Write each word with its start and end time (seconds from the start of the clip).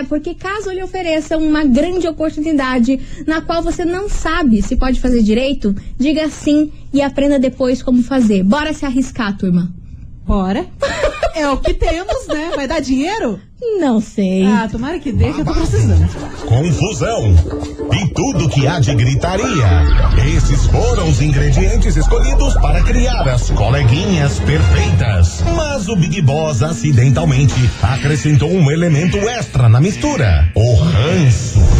embora, 0.00 0.04
porque 0.04 0.34
caso 0.34 0.70
lhe 0.70 0.82
ofereçam 0.82 1.40
uma 1.42 1.64
grande 1.64 2.08
oportunidade 2.08 3.00
na 3.26 3.40
qual 3.40 3.62
você 3.62 3.84
não 3.84 4.08
sabe 4.08 4.62
se 4.62 4.76
pode 4.76 5.00
fazer 5.00 5.22
direito, 5.22 5.74
diga 5.98 6.28
sim 6.28 6.72
e 6.92 7.02
aprenda 7.02 7.38
depois 7.38 7.82
como 7.82 8.02
fazer. 8.02 8.42
Bora 8.42 8.72
se 8.72 8.84
arriscar, 8.84 9.36
turma. 9.36 9.72
Bora. 10.26 10.66
É 11.32 11.48
o 11.48 11.56
que 11.58 11.72
temos, 11.72 12.26
né? 12.26 12.50
Vai 12.56 12.66
dar 12.66 12.80
dinheiro? 12.80 13.40
Não 13.78 14.00
sei. 14.00 14.44
Ah, 14.46 14.68
tomara 14.70 14.98
que 14.98 15.12
dê, 15.12 15.32
que 15.32 15.40
eu 15.40 15.44
tô 15.44 15.52
precisando. 15.54 16.08
confusão 16.46 17.34
e 17.92 18.08
tudo 18.14 18.48
que 18.48 18.66
há 18.66 18.78
de 18.78 18.94
gritaria. 18.94 19.66
Esses 20.34 20.66
foram 20.66 21.08
os 21.08 21.20
ingredientes 21.20 21.96
escolhidos 21.96 22.54
para 22.54 22.82
criar 22.82 23.28
as 23.28 23.50
coleguinhas 23.50 24.38
perfeitas. 24.40 25.42
Mas 25.54 25.88
o 25.88 25.96
Big 25.96 26.20
Boss 26.22 26.62
acidentalmente 26.62 27.54
acrescentou 27.82 28.50
um 28.50 28.70
elemento 28.70 29.16
extra 29.28 29.68
na 29.68 29.80
mistura: 29.80 30.50
o 30.54 30.74
ranço. 30.74 31.79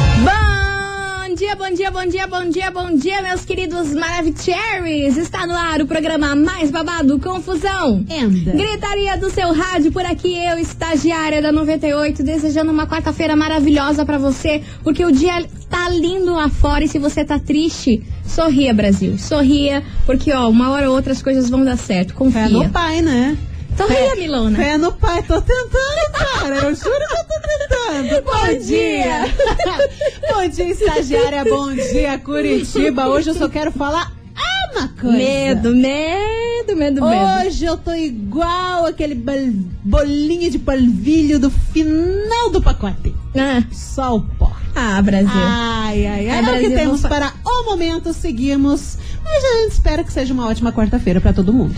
Bom 1.31 1.35
dia, 1.35 1.55
bom 1.55 1.73
dia, 1.73 1.91
bom 1.91 2.05
dia, 2.05 2.27
bom 2.27 2.49
dia, 2.49 2.71
bom 2.71 2.93
dia, 2.93 3.21
meus 3.21 3.45
queridos 3.45 3.93
Maravicheries! 3.93 5.15
Está 5.15 5.47
no 5.47 5.53
ar 5.53 5.79
o 5.79 5.87
programa 5.87 6.35
mais 6.35 6.69
babado, 6.69 7.17
Confusão. 7.19 8.03
Anda. 8.11 8.51
Gritaria 8.51 9.17
do 9.17 9.29
seu 9.29 9.53
rádio, 9.53 9.93
por 9.93 10.05
aqui 10.05 10.35
eu, 10.45 10.59
estagiária 10.59 11.41
da 11.41 11.49
98, 11.49 12.21
desejando 12.21 12.69
uma 12.69 12.85
quarta-feira 12.85 13.33
maravilhosa 13.33 14.05
pra 14.05 14.17
você, 14.17 14.61
porque 14.83 15.05
o 15.05 15.11
dia 15.11 15.45
tá 15.69 15.87
lindo 15.87 16.33
lá 16.33 16.49
fora 16.49 16.83
e 16.83 16.89
se 16.89 16.99
você 16.99 17.23
tá 17.23 17.39
triste, 17.39 18.03
sorria, 18.25 18.73
Brasil. 18.73 19.17
Sorria, 19.17 19.81
porque 20.05 20.33
ó, 20.33 20.49
uma 20.49 20.71
hora 20.71 20.89
ou 20.89 20.97
outra 20.97 21.13
as 21.13 21.21
coisas 21.21 21.49
vão 21.49 21.63
dar 21.63 21.77
certo. 21.77 22.13
Confia. 22.13 22.49
Fé 22.49 22.49
no 22.49 22.69
pai, 22.71 23.01
né? 23.01 23.37
Sorria, 23.77 24.15
Milona. 24.15 24.57
Fé 24.57 24.77
no 24.77 24.91
pai, 24.93 25.23
tô 25.23 25.41
tentando, 25.41 26.11
cara. 26.13 26.55
Eu 26.57 26.75
juro 26.75 26.99
que 26.99 27.17
eu 27.17 27.25
tô 27.25 28.09
tentando. 28.09 28.23
Bom 28.23 28.59
dia. 28.65 29.25
bom 30.33 30.47
dia, 30.49 30.69
estagiária. 30.71 31.43
Bom 31.45 31.73
dia, 31.73 32.17
Curitiba. 32.19 33.07
Hoje 33.07 33.29
eu 33.29 33.33
só 33.35 33.49
quero 33.49 33.71
falar 33.71 34.11
uma 34.73 34.87
coisa. 34.89 35.17
Medo, 35.17 35.75
medo, 35.75 36.75
medo, 36.75 37.01
medo. 37.05 37.45
Hoje 37.45 37.65
eu 37.65 37.77
tô 37.77 37.91
igual 37.93 38.85
aquele 38.85 39.15
bol- 39.15 39.53
bolinho 39.83 40.49
de 40.49 40.59
polvilho 40.59 41.39
do 41.39 41.49
final 41.49 42.49
do 42.51 42.61
pacote. 42.61 43.13
Ah, 43.35 43.63
Só 43.71 44.15
o 44.17 44.21
pó. 44.21 44.51
ah, 44.75 45.01
Brasil. 45.01 45.29
Ai, 45.33 46.05
ai, 46.05 46.29
ai. 46.29 46.29
Ai, 46.29 46.37
É 46.37 46.41
o 46.41 46.45
que 46.45 46.51
Brasil, 46.51 46.75
temos 46.77 47.01
para 47.01 47.33
o 47.45 47.65
momento. 47.65 48.13
Seguimos. 48.13 48.97
Mas 49.23 49.43
a 49.43 49.57
gente 49.63 49.71
espera 49.73 50.03
que 50.03 50.11
seja 50.11 50.33
uma 50.33 50.47
ótima 50.47 50.71
quarta-feira 50.73 51.21
pra 51.21 51.31
todo 51.31 51.53
mundo. 51.53 51.75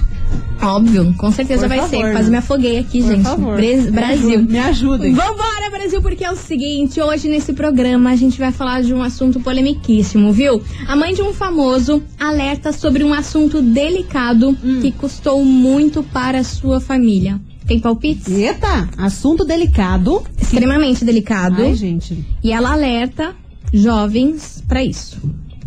Óbvio, 0.64 1.14
com 1.18 1.32
certeza 1.32 1.62
Por 1.64 1.70
vai 1.70 1.78
favor, 1.80 1.90
ser. 2.06 2.12
Quase 2.14 2.30
me 2.32 2.38
afoguei 2.38 2.80
aqui, 2.80 3.02
Por 3.02 3.12
gente. 3.12 3.24
favor. 3.24 3.60
Brasil. 3.92 4.44
Me 4.44 4.60
ajudem. 4.60 5.14
Vambora, 5.14 5.70
Brasil, 5.72 6.02
porque 6.02 6.24
é 6.24 6.32
o 6.32 6.36
seguinte, 6.36 7.02
hoje 7.02 7.28
nesse 7.28 7.52
programa 7.54 8.12
a 8.12 8.16
gente 8.16 8.40
vai 8.40 8.52
falar 8.52 8.82
de 8.82 8.94
um 8.94 9.02
assunto 9.04 9.40
polemiquíssimo, 9.42 10.32
viu? 10.32 10.62
A 10.88 10.96
mãe 10.96 11.14
de 11.14 11.22
um 11.22 11.34
famoso 11.34 12.02
alerta 12.20 12.72
sobre 12.72 13.04
um 13.04 13.14
assunto 13.14 13.62
delicado 13.62 14.58
Hum. 14.64 14.80
que 14.82 14.92
custou 14.92 15.44
muito 15.44 16.02
para 16.02 16.40
a 16.40 16.44
sua 16.44 16.80
família. 16.80 17.40
Tem 17.68 17.80
palpites? 17.80 18.28
Eita, 18.28 18.90
assunto 18.98 19.46
delicado. 19.46 20.22
Extremamente 20.42 21.04
delicado. 21.06 21.62
Ai, 21.62 21.74
gente. 21.76 22.26
E 22.44 22.52
ela 22.52 22.74
alerta 22.74 23.36
jovens 23.74 24.64
pra 24.68 24.84
isso. 24.84 25.18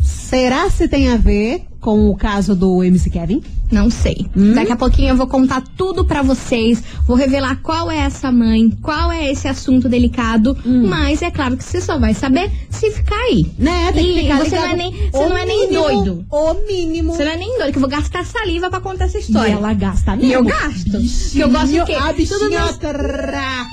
Será 0.01 0.69
se 0.71 0.89
tem 0.89 1.09
a 1.09 1.17
ver 1.17 1.63
com 1.81 2.09
o 2.11 2.17
caso 2.17 2.55
do 2.55 2.83
MC 2.83 3.11
Kevin? 3.11 3.41
Não 3.71 3.91
sei. 3.91 4.27
Hum? 4.37 4.53
Daqui 4.55 4.73
a 4.73 4.77
pouquinho 4.77 5.09
eu 5.11 5.17
vou 5.17 5.27
contar 5.27 5.63
tudo 5.77 6.05
pra 6.05 6.23
vocês. 6.23 6.83
Vou 7.07 7.17
revelar 7.17 7.57
qual 7.63 7.91
é 7.91 7.99
essa 7.99 8.31
mãe, 8.31 8.71
qual 8.83 9.11
é 9.11 9.31
esse 9.31 9.49
assunto 9.49 9.89
delicado. 9.89 10.57
Hum. 10.65 10.87
Mas 10.87 11.21
é 11.23 11.31
claro 11.31 11.57
que 11.57 11.65
você 11.65 11.81
só 11.81 11.99
vai 11.99 12.15
saber 12.15 12.51
se 12.71 12.91
ficar 12.91 13.17
aí. 13.17 13.47
Né, 13.59 13.91
tem 13.93 14.05
que 14.05 14.11
E 14.21 14.23
ficar 14.23 14.39
você 14.39 14.45
ligado. 14.45 14.63
não 14.63 14.71
é 14.71 14.77
nem- 14.77 14.93
você 15.11 15.17
O 15.25 15.29
não 15.29 15.37
é 15.37 15.45
nem 15.45 15.61
mínimo, 15.69 15.83
doido. 15.83 16.27
O 16.31 16.55
mínimo. 16.67 17.13
Você 17.15 17.25
não 17.25 17.33
é 17.33 17.37
nem 17.37 17.59
doido, 17.59 17.73
que 17.73 17.79
eu 17.79 17.81
vou 17.81 17.91
gastar 17.91 18.25
saliva 18.25 18.71
pra 18.71 18.81
contar 18.81 19.05
essa 19.07 19.19
história. 19.19 19.51
E 19.51 19.55
ela 19.55 19.73
gasta 19.75 20.15
E 20.15 20.19
mesmo. 20.19 20.33
eu 20.35 20.45
gasto. 20.45 20.91
Porque 20.93 21.43
eu 21.43 21.51
gosto 21.51 21.69
de 21.69 21.85
quê? 21.85 21.95
A 21.95 22.01
Tudo 22.13 22.15
bichinha... 22.17 22.61
nos 22.67 22.77
Trá. 22.79 23.67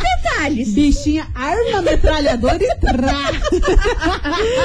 detalhes. 0.00 0.68
Bichinha 0.74 1.26
arma 1.34 1.82
metralhadora 1.82 2.58
e 2.62 2.76
trá. 2.80 3.30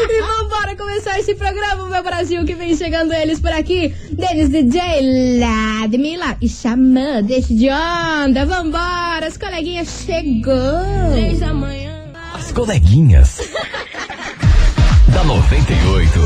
e 0.10 0.22
vambora 0.22 0.76
começar 0.76 1.20
esse 1.20 1.36
programa, 1.36 1.88
meu 1.90 2.04
Brasil, 2.04 2.44
que 2.46 2.54
vem 2.56 2.76
chegando 2.76 3.12
eles 3.14 3.40
por 3.40 3.52
aqui. 3.52 3.94
Denis 4.12 4.50
DJ 4.50 5.40
Ladmila 5.40 6.38
e 6.42 6.48
Xamã, 6.48 7.22
deixe 7.22 7.54
de 7.54 7.70
onda. 7.70 8.46
Vambora, 8.46 9.28
as 9.28 9.38
coleguinhas 9.38 10.04
chegou. 10.06 11.14
Desde 11.14 11.44
amanhã. 11.44 11.96
As 12.34 12.52
coleguinhas. 12.52 13.40
da 15.14 15.24
98. 15.24 16.20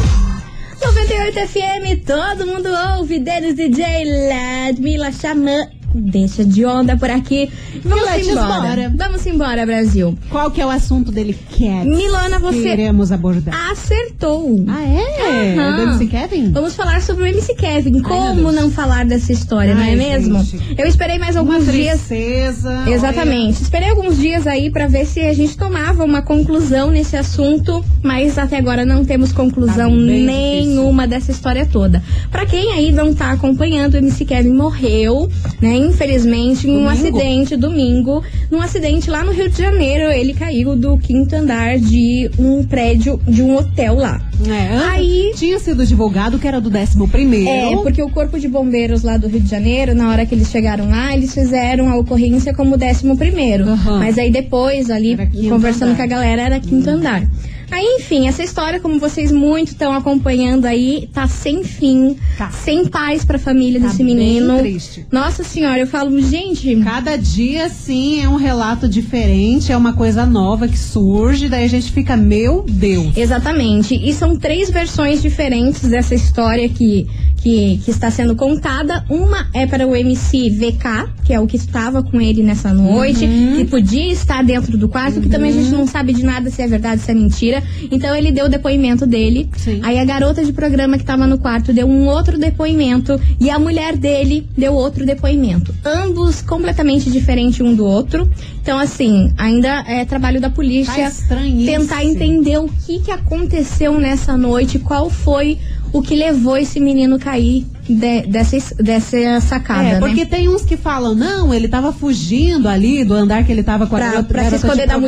98 0.82 1.40
FM, 1.48 2.06
todo 2.06 2.48
mundo 2.48 2.70
ouve. 2.98 3.20
Denis 3.20 3.56
DJ 3.56 4.06
Ladmila 4.30 5.12
Xamã. 5.12 5.70
Deixa 5.94 6.44
de 6.46 6.66
onda 6.66 6.96
por 6.98 7.10
aqui. 7.10 7.50
Vamos 7.84 8.04
embora. 8.28 8.82
embora. 8.82 8.94
Vamos 8.96 9.26
embora, 9.26 9.66
Brasil. 9.66 10.18
Qual 10.30 10.50
que 10.52 10.62
é 10.62 10.66
o 10.66 10.70
assunto 10.70 11.12
delicado? 11.12 11.86
Milona, 11.86 12.40
você 12.40 12.62
Queremos 12.64 13.12
abordar. 13.12 13.54
acertou. 13.72 14.64
Ah, 14.68 14.82
é? 14.82 15.58
Aham. 15.60 15.76
Do 15.76 15.82
MC 15.84 16.08
Kevin? 16.08 16.52
Vamos 16.52 16.76
falar 16.76 17.02
sobre 17.02 17.24
o 17.24 17.28
MC 17.28 17.54
Kevin. 17.56 18.02
Como 18.02 18.52
não 18.52 18.70
falar 18.72 19.06
dessa 19.06 19.32
história, 19.32 19.74
não 19.76 19.82
é 19.82 19.90
Ai, 19.90 19.96
mesmo? 19.96 20.44
gente. 20.44 20.76
Eu 20.78 20.86
esperei 20.88 21.18
mais 21.20 21.36
Uma 21.36 21.42
alguns 21.56 21.72
dias. 21.72 22.02
tristeza. 22.02 22.84
Exatamente. 22.88 23.62
Esperei 23.62 23.90
alguns 23.90 24.18
dias 24.18 24.48
aí 24.48 24.70
pra 24.72 24.88
ver 24.88 25.06
se 25.06 25.20
a 25.22 25.34
gente 25.34 25.58
tomava 25.58 26.04
uma 26.04 26.22
conclusão 26.22 26.90
nesse 26.92 27.16
assunto, 27.18 27.84
mas 28.04 28.38
até 28.38 28.58
agora 28.58 28.86
não 28.86 29.04
temos 29.06 29.32
conclusão 29.32 29.90
Tá 29.92 29.96
nenhuma 29.96 31.08
dessa 31.08 31.32
história 31.32 31.66
toda. 31.66 32.02
Pra 32.32 32.46
quem 32.46 32.72
aí 32.74 32.92
não 32.92 33.14
tá 33.14 33.32
acompanhando, 33.32 33.94
o 33.96 33.98
MC 33.98 34.26
Kevin 34.26 34.54
morreu, 34.54 35.30
né, 35.62 35.76
infelizmente, 35.88 36.68
em 36.68 36.78
um 36.78 36.88
acidente 36.90 37.56
domingo, 37.56 38.24
num 38.50 38.62
acidente 38.62 39.10
lá 39.10 39.24
no 39.24 39.32
Rio 39.32 39.50
de 39.50 39.58
Janeiro, 39.58 40.12
ele 40.12 40.34
caiu 40.34 40.76
do 40.76 40.98
quinto 40.98 41.36
andar 41.36 41.78
de 41.80 42.30
um 42.38 42.64
prédio 42.64 43.20
de 43.28 43.42
um 43.42 43.56
hotel 43.56 43.96
lá. 43.96 44.22
É, 44.48 44.78
Aí- 44.90 45.32
Tinha 45.36 45.60
sido 45.60 45.86
divulgado 45.86 46.40
que 46.40 46.48
era 46.48 46.60
do 46.60 46.70
11 46.76 47.08
primeiro. 47.08 47.50
É, 47.50 47.76
porque 47.84 48.02
o 48.02 48.10
Corpo 48.10 48.40
de 48.40 48.48
Bombeiros 48.48 49.04
lá 49.04 49.18
do 49.18 49.28
Rio 49.28 49.40
de 49.40 49.50
Janeiro, 49.50 49.94
na 49.94 50.10
hora 50.10 50.26
que 50.26 50.34
eles 50.34 50.50
chegaram 50.50 50.90
lá, 50.90 51.14
eles 51.14 51.34
fizeram 51.34 51.90
a 51.90 51.96
ocorrência 51.98 52.54
como 52.54 52.78
décimo 52.78 53.16
primeiro. 53.18 53.68
Aham. 53.70 54.00
Mas 54.00 54.18
aí 54.18 54.32
depois, 54.32 54.90
ali, 54.90 55.16
conversando 55.50 55.90
andar. 55.92 55.98
com 55.98 56.04
a 56.04 56.08
galera, 56.08 56.42
era 56.44 56.60
quinto 56.60 56.90
andar. 56.90 57.24
Aí, 57.72 57.86
enfim, 58.00 58.28
essa 58.28 58.44
história, 58.44 58.80
como 58.80 59.00
vocês 59.00 59.32
muito 59.32 59.70
estão 59.70 59.94
acompanhando 59.94 60.66
aí, 60.66 61.10
tá 61.14 61.26
sem 61.28 61.64
fim, 61.64 62.18
Tá. 62.38 62.52
sem 62.52 62.86
paz 62.88 63.24
pra 63.24 63.40
família 63.40 63.80
Tá 63.80 63.88
desse 63.88 64.04
menino. 64.04 64.60
triste. 64.60 65.06
Nossa 65.12 65.44
senhora, 65.44 65.80
eu 65.80 65.88
falo, 65.88 66.20
gente, 66.22 66.76
Cada 66.84 67.16
dia, 67.18 67.70
sim, 67.70 68.22
é 68.22 68.28
um 68.28 68.36
relato 68.36 68.88
diferente, 68.90 69.72
é 69.72 69.78
uma 69.78 69.94
coisa 69.94 70.26
nova 70.26 70.68
que 70.68 70.78
surge, 70.78 71.48
daí 71.48 71.64
a 71.66 71.70
gente 71.70 71.92
fica, 71.92 72.18
meu 72.18 72.66
Deus. 72.68 73.16
Exatamente. 73.16 73.96
E 73.96 74.14
são 74.14 74.36
três 74.36 74.70
versões 74.70 75.22
diferentes 75.22 75.82
dessa 75.90 76.14
história 76.14 76.68
que, 76.68 77.08
que, 77.42 77.80
que 77.84 77.92
está 77.92 78.10
sendo 78.12 78.36
contada. 78.36 79.04
Uma 79.10 79.48
é 79.54 79.66
para 79.66 79.88
o 79.88 79.96
MC 79.96 80.50
VK, 80.50 81.10
que 81.24 81.34
é 81.34 81.40
o 81.40 81.48
que 81.48 81.58
estava 81.58 82.04
com 82.04 82.22
ele 82.22 82.44
nessa 82.44 82.74
noite, 82.74 83.26
Uhum. 83.26 83.56
que 83.58 83.66
podia 83.66 84.12
estar 84.12 84.44
dentro 84.44 84.78
do 84.78 84.88
quarto, 84.88 85.22
que 85.22 85.30
também 85.30 85.50
a 85.50 85.54
gente 85.54 85.72
não 85.72 85.88
sabe 85.88 86.14
de 86.14 86.24
nada 86.24 86.50
se 86.50 86.62
é 86.62 86.68
verdade, 86.68 87.02
se 87.02 87.10
é 87.12 87.14
mentira. 87.14 87.64
Então 87.92 88.16
ele 88.16 88.32
deu 88.32 88.46
o 88.46 88.50
depoimento 88.50 89.06
dele. 89.06 89.50
Sim. 89.58 89.80
Aí 89.84 89.98
a 90.00 90.06
garota 90.06 90.44
de 90.44 90.54
programa 90.54 90.98
que 90.98 91.04
estava 91.04 91.26
no 91.28 91.38
quarto 91.38 91.74
deu 91.74 91.88
um 91.88 92.06
outro 92.08 92.38
depoimento 92.38 93.20
e 93.40 93.50
a 93.50 93.58
mulher 93.58 93.98
dele 93.98 94.48
deu 94.58 94.74
outro 94.74 95.06
depoimento. 95.06 95.74
Ambos 95.84 96.42
completamente 96.42 97.10
diferentes 97.10 97.60
um 97.62 97.74
do 97.74 97.86
outro. 97.86 98.30
Então, 98.62 98.78
assim, 98.78 99.32
ainda 99.38 99.84
é 99.88 100.06
trabalho 100.06 100.40
da 100.40 100.50
polícia 100.50 101.12
Tá 101.28 101.36
tentar 101.66 102.04
entender 102.06 102.58
o 102.60 102.68
que, 102.86 103.00
que 103.00 103.12
aconteceu 103.12 104.00
nessa 104.00 104.38
noite, 104.38 104.78
qual 104.80 105.10
foi 105.10 105.58
o 105.94 106.02
que 106.02 106.16
levou 106.16 106.58
esse 106.58 106.80
menino 106.80 107.20
cair 107.20 107.66
de- 107.88 108.28
dessa, 108.28 108.56
es- 108.58 108.74
dessa 108.78 109.40
sacada, 109.42 109.84
É, 109.84 109.94
né? 109.94 110.00
porque 110.00 110.26
tem 110.26 110.50
uns 110.50 110.64
que 110.64 110.78
falam, 110.78 111.14
não, 111.16 111.54
ele 111.54 111.68
tava 111.68 111.92
fugindo 111.92 112.68
ali 112.68 113.04
do 113.04 113.14
andar 113.14 113.44
que 113.44 113.52
ele 113.52 113.64
tava 113.64 113.88
com 113.88 113.96
a 113.96 114.00
Pra- 114.00 114.24
pra 114.24 114.50
se 114.50 114.56
esconder 114.56 114.88
da 114.88 114.94
programa. 115.00 115.02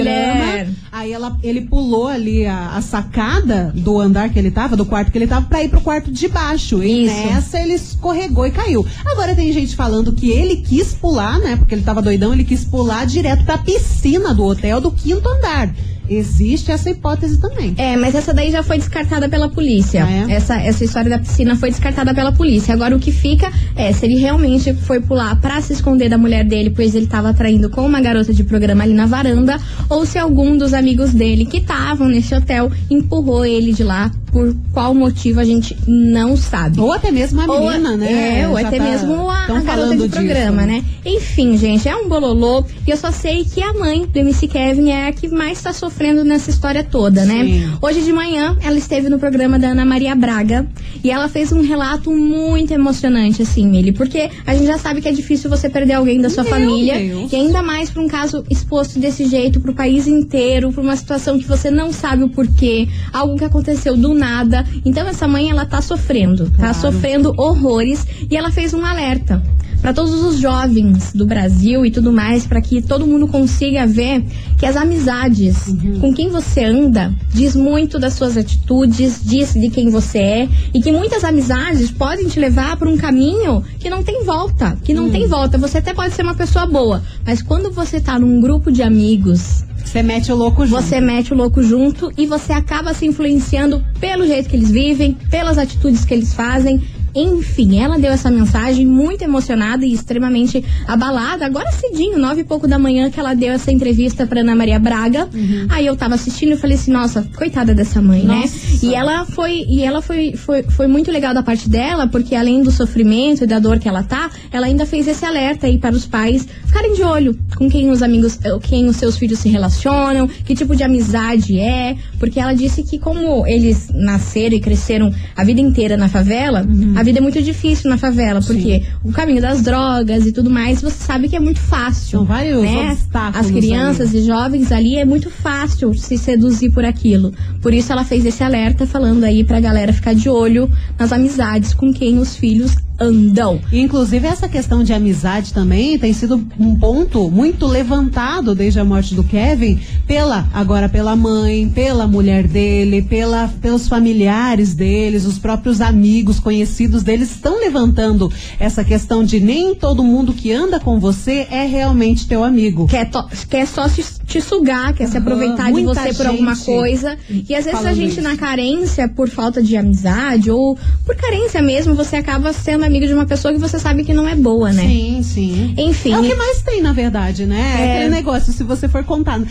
mulher. 0.45 0.69
Aí 0.91 1.11
ela, 1.11 1.37
ele 1.43 1.61
pulou 1.61 2.07
ali 2.07 2.45
a, 2.45 2.71
a 2.75 2.81
sacada 2.81 3.71
do 3.75 3.99
andar 3.99 4.29
que 4.29 4.37
ele 4.39 4.51
tava, 4.51 4.75
do 4.75 4.85
quarto 4.85 5.11
que 5.11 5.17
ele 5.17 5.27
tava, 5.27 5.45
pra 5.47 5.63
ir 5.63 5.69
pro 5.69 5.81
quarto 5.81 6.11
de 6.11 6.27
baixo. 6.27 6.83
E 6.83 7.05
Isso. 7.05 7.15
nessa 7.27 7.59
ele 7.59 7.73
escorregou 7.73 8.45
e 8.45 8.51
caiu. 8.51 8.85
Agora 9.05 9.35
tem 9.35 9.51
gente 9.51 9.75
falando 9.75 10.13
que 10.13 10.29
ele 10.29 10.57
quis 10.57 10.93
pular, 10.93 11.39
né? 11.39 11.55
Porque 11.55 11.73
ele 11.75 11.81
tava 11.83 12.01
doidão, 12.01 12.33
ele 12.33 12.43
quis 12.43 12.63
pular 12.63 13.05
direto 13.05 13.43
pra 13.43 13.57
piscina 13.57 14.33
do 14.33 14.43
hotel 14.43 14.79
do 14.81 14.91
quinto 14.91 15.27
andar. 15.27 15.73
Existe 16.09 16.69
essa 16.69 16.89
hipótese 16.89 17.37
também. 17.37 17.73
É, 17.77 17.95
mas 17.95 18.13
essa 18.13 18.33
daí 18.33 18.51
já 18.51 18.61
foi 18.61 18.77
descartada 18.77 19.29
pela 19.29 19.47
polícia. 19.49 20.03
Ah, 20.05 20.11
é? 20.29 20.33
essa, 20.33 20.55
essa 20.59 20.83
história 20.83 21.09
da 21.09 21.17
piscina 21.17 21.55
foi 21.55 21.69
descartada 21.69 22.13
pela 22.13 22.31
polícia. 22.33 22.62
Agora 22.71 22.95
o 22.95 22.99
que 22.99 23.11
fica 23.11 23.51
é 23.75 23.91
se 23.91 24.05
ele 24.05 24.15
realmente 24.15 24.73
foi 24.73 24.99
pular 24.99 25.39
pra 25.39 25.61
se 25.61 25.73
esconder 25.73 26.09
da 26.09 26.17
mulher 26.17 26.43
dele, 26.43 26.69
pois 26.69 26.95
ele 26.95 27.07
tava 27.07 27.33
traindo 27.33 27.69
com 27.69 27.85
uma 27.85 28.01
garota 28.01 28.33
de 28.33 28.43
programa 28.43 28.83
ali 28.83 28.93
na 28.93 29.05
varanda, 29.05 29.57
ou 29.89 30.05
se 30.05 30.17
algum 30.17 30.57
dos 30.57 30.73
amigos 30.73 31.13
dele 31.13 31.45
que 31.45 31.57
estavam 31.57 32.07
nesse 32.07 32.33
hotel 32.35 32.71
empurrou 32.89 33.45
ele 33.45 33.73
de 33.73 33.83
lá. 33.83 34.11
Por 34.33 34.55
qual 34.73 34.95
motivo 34.95 35.39
a 35.39 35.43
gente 35.43 35.77
não 35.87 36.35
sabe. 36.35 36.79
Ou 36.79 36.91
até 36.91 37.11
mesmo 37.11 37.39
a 37.39 37.45
Ou- 37.45 37.69
menina, 37.69 37.95
né? 37.95 38.39
É, 38.41 38.47
ou 38.47 38.59
Já 38.59 38.67
até 38.67 38.77
tá- 38.79 38.83
mesmo 38.83 39.29
a, 39.29 39.43
a 39.45 39.61
garota 39.61 39.95
de 39.95 40.09
programa, 40.09 40.63
disso. 40.65 40.73
né? 40.73 40.83
Enfim, 41.05 41.55
gente, 41.55 41.87
é 41.87 41.95
um 41.95 42.09
bololô. 42.09 42.65
E 42.87 42.89
eu 42.89 42.97
só 42.97 43.11
sei 43.11 43.45
que 43.45 43.61
a 43.61 43.73
mãe 43.73 44.07
do 44.11 44.17
MC 44.17 44.47
Kevin 44.47 44.89
é 44.89 45.07
a 45.09 45.11
que 45.11 45.27
mais 45.27 45.61
tá 45.61 45.71
sofrendo 45.71 46.23
nessa 46.23 46.49
história 46.49 46.83
toda, 46.83 47.23
né? 47.25 47.43
Sim. 47.43 47.69
Hoje 47.79 48.01
de 48.01 48.11
manhã, 48.11 48.57
ela 48.63 48.75
esteve 48.79 49.07
no 49.07 49.19
programa 49.19 49.59
da 49.59 49.67
Ana 49.67 49.85
Maria 49.85 50.15
Braga. 50.15 50.65
E 51.03 51.11
ela 51.11 51.29
fez 51.29 51.51
um 51.51 51.61
relato 51.61 52.09
muito 52.11 52.52
emocionante, 52.57 53.41
assim, 53.41 53.67
Mili. 53.67 53.91
Porque 53.91 54.29
a 54.45 54.53
gente 54.53 54.67
já 54.67 54.77
sabe 54.77 55.01
que 55.01 55.07
é 55.07 55.11
difícil 55.11 55.49
você 55.49 55.69
perder 55.69 55.93
alguém 55.93 56.21
da 56.21 56.29
sua 56.29 56.43
Meu 56.43 56.51
família. 56.53 56.97
Deus. 56.99 57.31
E 57.31 57.35
ainda 57.35 57.61
mais 57.61 57.89
pra 57.89 58.01
um 58.01 58.07
caso 58.07 58.43
exposto 58.49 58.99
desse 58.99 59.25
jeito 59.25 59.59
pro 59.59 59.73
país 59.73 60.07
inteiro, 60.07 60.71
pra 60.71 60.81
uma 60.81 60.95
situação 60.95 61.37
que 61.39 61.47
você 61.47 61.69
não 61.71 61.91
sabe 61.91 62.23
o 62.23 62.29
porquê, 62.29 62.87
algo 63.11 63.37
que 63.37 63.43
aconteceu 63.45 63.95
do 63.97 64.13
nada. 64.13 64.65
Então 64.85 65.07
essa 65.07 65.27
mãe 65.27 65.49
ela 65.49 65.65
tá 65.65 65.81
sofrendo, 65.81 66.49
tá 66.51 66.57
Claro. 66.73 66.75
sofrendo 66.81 67.33
horrores 67.37 68.05
e 68.29 68.35
ela 68.35 68.51
fez 68.51 68.73
um 68.73 68.85
alerta 68.85 69.41
para 69.83 69.93
todos 69.93 70.23
os 70.23 70.39
jovens 70.39 71.11
do 71.13 71.25
Brasil 71.25 71.85
e 71.85 71.91
tudo 71.91 72.11
mais, 72.13 72.47
para 72.47 72.61
que 72.61 72.81
todo 72.81 73.05
mundo 73.05 73.27
consiga 73.27 73.85
ver 73.85 74.23
que 74.57 74.65
as 74.65 74.77
amizades 74.77 75.67
Uhum. 75.67 75.99
com 75.99 76.13
quem 76.13 76.29
você 76.29 76.63
anda 76.63 77.13
diz 77.33 77.53
muito 77.53 77.99
das 77.99 78.13
suas 78.13 78.37
atitudes, 78.37 79.19
diz 79.23 79.53
de 79.53 79.69
quem 79.69 79.89
você 79.89 80.17
é 80.19 80.49
e 80.73 80.81
que 80.81 80.89
muitas 80.91 81.25
amizades 81.25 81.91
podem 81.91 82.29
te 82.29 82.39
levar 82.39 82.77
por 82.77 82.87
um 82.87 82.95
caminho 82.95 83.61
que 83.77 83.89
não 83.89 84.01
tem 84.01 84.23
volta, 84.23 84.77
que 84.85 84.93
não 84.93 85.07
Hum. 85.07 85.11
tem 85.11 85.27
volta. 85.27 85.57
Você 85.57 85.79
até 85.79 85.93
pode 85.93 86.13
ser 86.15 86.21
uma 86.23 86.33
pessoa 86.33 86.65
boa, 86.65 87.03
mas 87.25 87.41
quando 87.41 87.69
você 87.69 87.99
tá 87.99 88.17
num 88.17 88.39
grupo 88.39 88.71
de 88.71 88.81
amigos, 88.81 89.65
Você 89.83 90.01
mete 90.01 90.31
o 90.31 90.35
louco 90.35 90.65
junto. 90.65 90.81
você 90.81 91.01
mete 91.01 91.33
o 91.33 91.35
louco 91.37 91.61
junto 91.61 92.09
e 92.17 92.25
você 92.25 92.53
acaba 92.53 92.93
se 92.93 93.05
influenciando 93.05 93.83
pelo 93.99 94.25
jeito 94.25 94.47
que 94.49 94.55
eles 94.55 94.71
vivem, 94.71 95.17
pelas 95.29 95.57
atitudes 95.57 96.05
que 96.05 96.13
eles 96.13 96.33
fazem. 96.33 96.81
Enfim, 97.15 97.79
ela 97.79 97.97
deu 97.97 98.11
essa 98.11 98.31
mensagem 98.31 98.85
muito 98.85 99.23
emocionada 99.23 99.85
e 99.85 99.93
extremamente 99.93 100.63
abalada. 100.87 101.45
Agora 101.45 101.71
cedinho, 101.71 102.17
nove 102.17 102.41
e 102.41 102.43
pouco 102.43 102.67
da 102.67 102.79
manhã, 102.79 103.09
que 103.09 103.19
ela 103.19 103.33
deu 103.33 103.53
essa 103.53 103.71
entrevista 103.71 104.25
pra 104.25 104.41
Ana 104.41 104.55
Maria 104.55 104.79
Braga. 104.79 105.29
Aí 105.69 105.85
eu 105.85 105.95
tava 105.95 106.15
assistindo 106.15 106.53
e 106.53 106.57
falei 106.57 106.75
assim, 106.75 106.91
nossa, 106.91 107.27
coitada 107.35 107.73
dessa 107.73 108.01
mãe, 108.01 108.23
né? 108.23 108.35
Nossa. 108.35 108.85
E 108.85 108.93
ela 108.95 109.25
foi, 109.25 109.65
e 109.67 109.83
ela 109.83 110.01
foi, 110.01 110.33
foi, 110.35 110.63
foi 110.63 110.87
muito 110.87 111.11
legal 111.11 111.33
da 111.33 111.43
parte 111.43 111.69
dela, 111.69 112.07
porque 112.07 112.35
além 112.35 112.63
do 112.63 112.71
sofrimento 112.71 113.43
e 113.43 113.47
da 113.47 113.59
dor 113.59 113.79
que 113.79 113.87
ela 113.87 114.03
tá, 114.03 114.29
ela 114.51 114.65
ainda 114.65 114.85
fez 114.85 115.07
esse 115.07 115.25
alerta 115.25 115.67
aí 115.67 115.77
para 115.77 115.95
os 115.95 116.05
pais 116.05 116.47
ficarem 116.65 116.93
de 116.93 117.03
olho 117.03 117.37
com 117.55 117.69
quem 117.69 117.91
os 117.91 118.01
amigos, 118.01 118.39
eh, 118.43 118.57
quem 118.63 118.87
os 118.87 118.95
seus 118.95 119.15
filhos 119.15 119.39
se 119.39 119.49
relacionam, 119.49 120.27
que 120.27 120.55
tipo 120.55 120.75
de 120.75 120.83
amizade 120.83 121.59
é, 121.59 121.95
porque 122.19 122.39
ela 122.39 122.53
disse 122.53 122.81
que 122.81 122.97
como 122.97 123.45
eles 123.45 123.89
nasceram 123.93 124.55
e 124.55 124.59
cresceram 124.59 125.13
a 125.35 125.43
vida 125.43 125.61
inteira 125.61 125.95
na 125.95 126.09
favela, 126.09 126.65
a 126.95 127.02
vida 127.03 127.19
é 127.19 127.21
muito 127.21 127.41
difícil 127.41 127.89
na 127.89 127.97
favela, 127.97 128.41
porque 128.41 128.83
o 129.03 129.11
caminho 129.11 129.41
das 129.41 129.61
drogas 129.61 130.25
e 130.25 130.31
tudo 130.31 130.49
mais, 130.49 130.81
você 130.81 131.03
sabe 131.03 131.29
que 131.29 131.35
é 131.35 131.39
muito 131.39 131.59
fácil. 131.59 132.19
São 132.19 132.25
vários 132.25 132.61
né? 132.61 132.97
As 133.13 133.51
crianças 133.51 134.09
ali. 134.09 134.19
e 134.19 134.25
jovens 134.25 134.71
ali 134.71 134.97
é 134.97 135.05
muito 135.05 135.29
fácil 135.29 135.93
se 135.93 136.17
seduzir 136.17 136.71
por 136.71 136.85
aquilo. 136.85 137.33
Por 137.61 137.73
isso 137.73 137.91
ela 137.91 138.03
fez 138.03 138.25
esse 138.25 138.43
alerta 138.43 138.85
falando 138.85 139.23
aí 139.23 139.43
pra 139.43 139.59
galera 139.59 139.93
ficar 139.93 140.13
de 140.13 140.29
olho 140.29 140.69
nas 140.97 141.11
amizades 141.11 141.73
com 141.73 141.93
quem 141.93 142.17
os 142.17 142.35
filhos 142.35 142.75
andam. 142.99 143.59
Inclusive, 143.71 144.27
essa 144.27 144.47
questão 144.47 144.83
de 144.83 144.93
amizade 144.93 145.53
também 145.53 145.97
tem 145.97 146.13
sido 146.13 146.35
um 146.59 146.75
ponto 146.75 147.29
muito 147.29 147.65
levantado 147.65 148.53
desde 148.53 148.79
a 148.79 148.85
morte 148.85 149.15
do 149.15 149.23
Kevin, 149.23 149.79
pela 150.07 150.47
agora 150.53 150.87
pela 150.87 151.15
mãe, 151.15 151.67
pela 151.69 152.07
mulher 152.07 152.47
dele, 152.47 153.01
pela, 153.01 153.47
pelos 153.61 153.87
familiares 153.87 154.73
deles, 154.73 155.25
os 155.25 155.37
próprios 155.39 155.81
amigos, 155.81 156.39
conhecidos 156.39 157.03
deles 157.03 157.31
estão 157.31 157.59
levantando 157.59 158.31
essa 158.59 158.83
questão 158.83 159.23
de 159.23 159.39
nem 159.39 159.73
todo 159.75 160.03
mundo 160.03 160.33
que 160.33 160.51
anda 160.51 160.79
com 160.79 160.99
você 160.99 161.47
é 161.49 161.65
realmente 161.65 162.27
teu 162.27 162.43
amigo. 162.43 162.87
Quer, 162.87 163.09
to- 163.09 163.27
quer 163.49 163.65
só 163.67 163.89
te, 163.89 164.03
te 164.25 164.39
sugar, 164.41 164.93
quer 164.93 165.07
se 165.07 165.17
Aham, 165.17 165.21
aproveitar 165.25 165.71
de 165.71 165.83
você 165.83 166.13
por 166.13 166.27
alguma 166.27 166.55
coisa. 166.55 167.17
E 167.29 167.55
às 167.55 167.65
vezes 167.65 167.85
a 167.85 167.93
gente, 167.93 168.11
isso. 168.13 168.21
na 168.21 168.37
carência, 168.37 169.07
por 169.07 169.29
falta 169.29 169.61
de 169.61 169.75
amizade 169.75 170.51
ou 170.51 170.77
por 171.05 171.15
carência 171.15 171.61
mesmo, 171.61 171.95
você 171.95 172.17
acaba 172.17 172.53
sendo 172.53 172.82
amigo 172.83 173.05
de 173.07 173.13
uma 173.13 173.25
pessoa 173.25 173.53
que 173.53 173.59
você 173.59 173.79
sabe 173.79 174.03
que 174.03 174.13
não 174.13 174.27
é 174.27 174.35
boa, 174.35 174.71
né? 174.73 174.83
Sim, 174.83 175.21
sim. 175.23 175.73
Enfim. 175.77 176.13
É 176.13 176.19
o 176.19 176.23
que 176.23 176.35
mais 176.35 176.61
tem, 176.61 176.81
na 176.81 176.93
verdade, 176.93 177.45
né? 177.45 177.75
É 177.79 177.81
É. 177.85 177.95
aquele 177.97 178.09
negócio, 178.15 178.51
se 178.53 178.63
você 178.63 178.87
for 178.87 179.03
contar. 179.03 179.41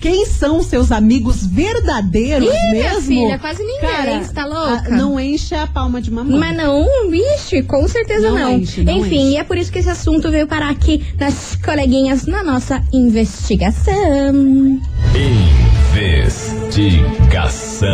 Quem 0.00 0.26
são 0.26 0.62
seus 0.62 0.92
amigos 0.92 1.44
verdadeiros 1.44 2.46
Ih, 2.48 2.70
minha 2.70 2.90
mesmo? 2.94 3.00
filha, 3.02 3.36
quase 3.36 3.64
ninguém, 3.64 3.80
Cara, 3.90 4.22
você 4.22 4.32
tá 4.32 4.44
louca? 4.46 4.84
a- 4.86 4.96
não 4.96 5.18
enche 5.18 5.56
a 5.56 5.66
palma 5.66 6.00
de 6.00 6.08
mamãe. 6.08 6.38
Mas 6.38 6.56
não, 6.56 7.10
vixe, 7.10 7.64
com 7.64 7.88
certeza 7.88 8.30
Não 8.30 8.38
não. 8.38 8.52
enche, 8.58 8.84
não 8.84 8.92
Enfim, 8.98 9.16
enche. 9.16 9.30
e 9.32 9.36
é 9.36 9.42
por 9.42 9.58
isso 9.58 9.72
que 9.72 9.80
esse 9.80 9.90
assunto 9.90 10.30
veio 10.30 10.46
parar 10.46 10.70
aqui 10.70 11.04
nas 11.18 11.56
coleguinhas 11.56 12.26
na 12.26 12.44
nossa 12.44 12.80
investigação. 12.92 13.92
Investigação. 16.78 17.88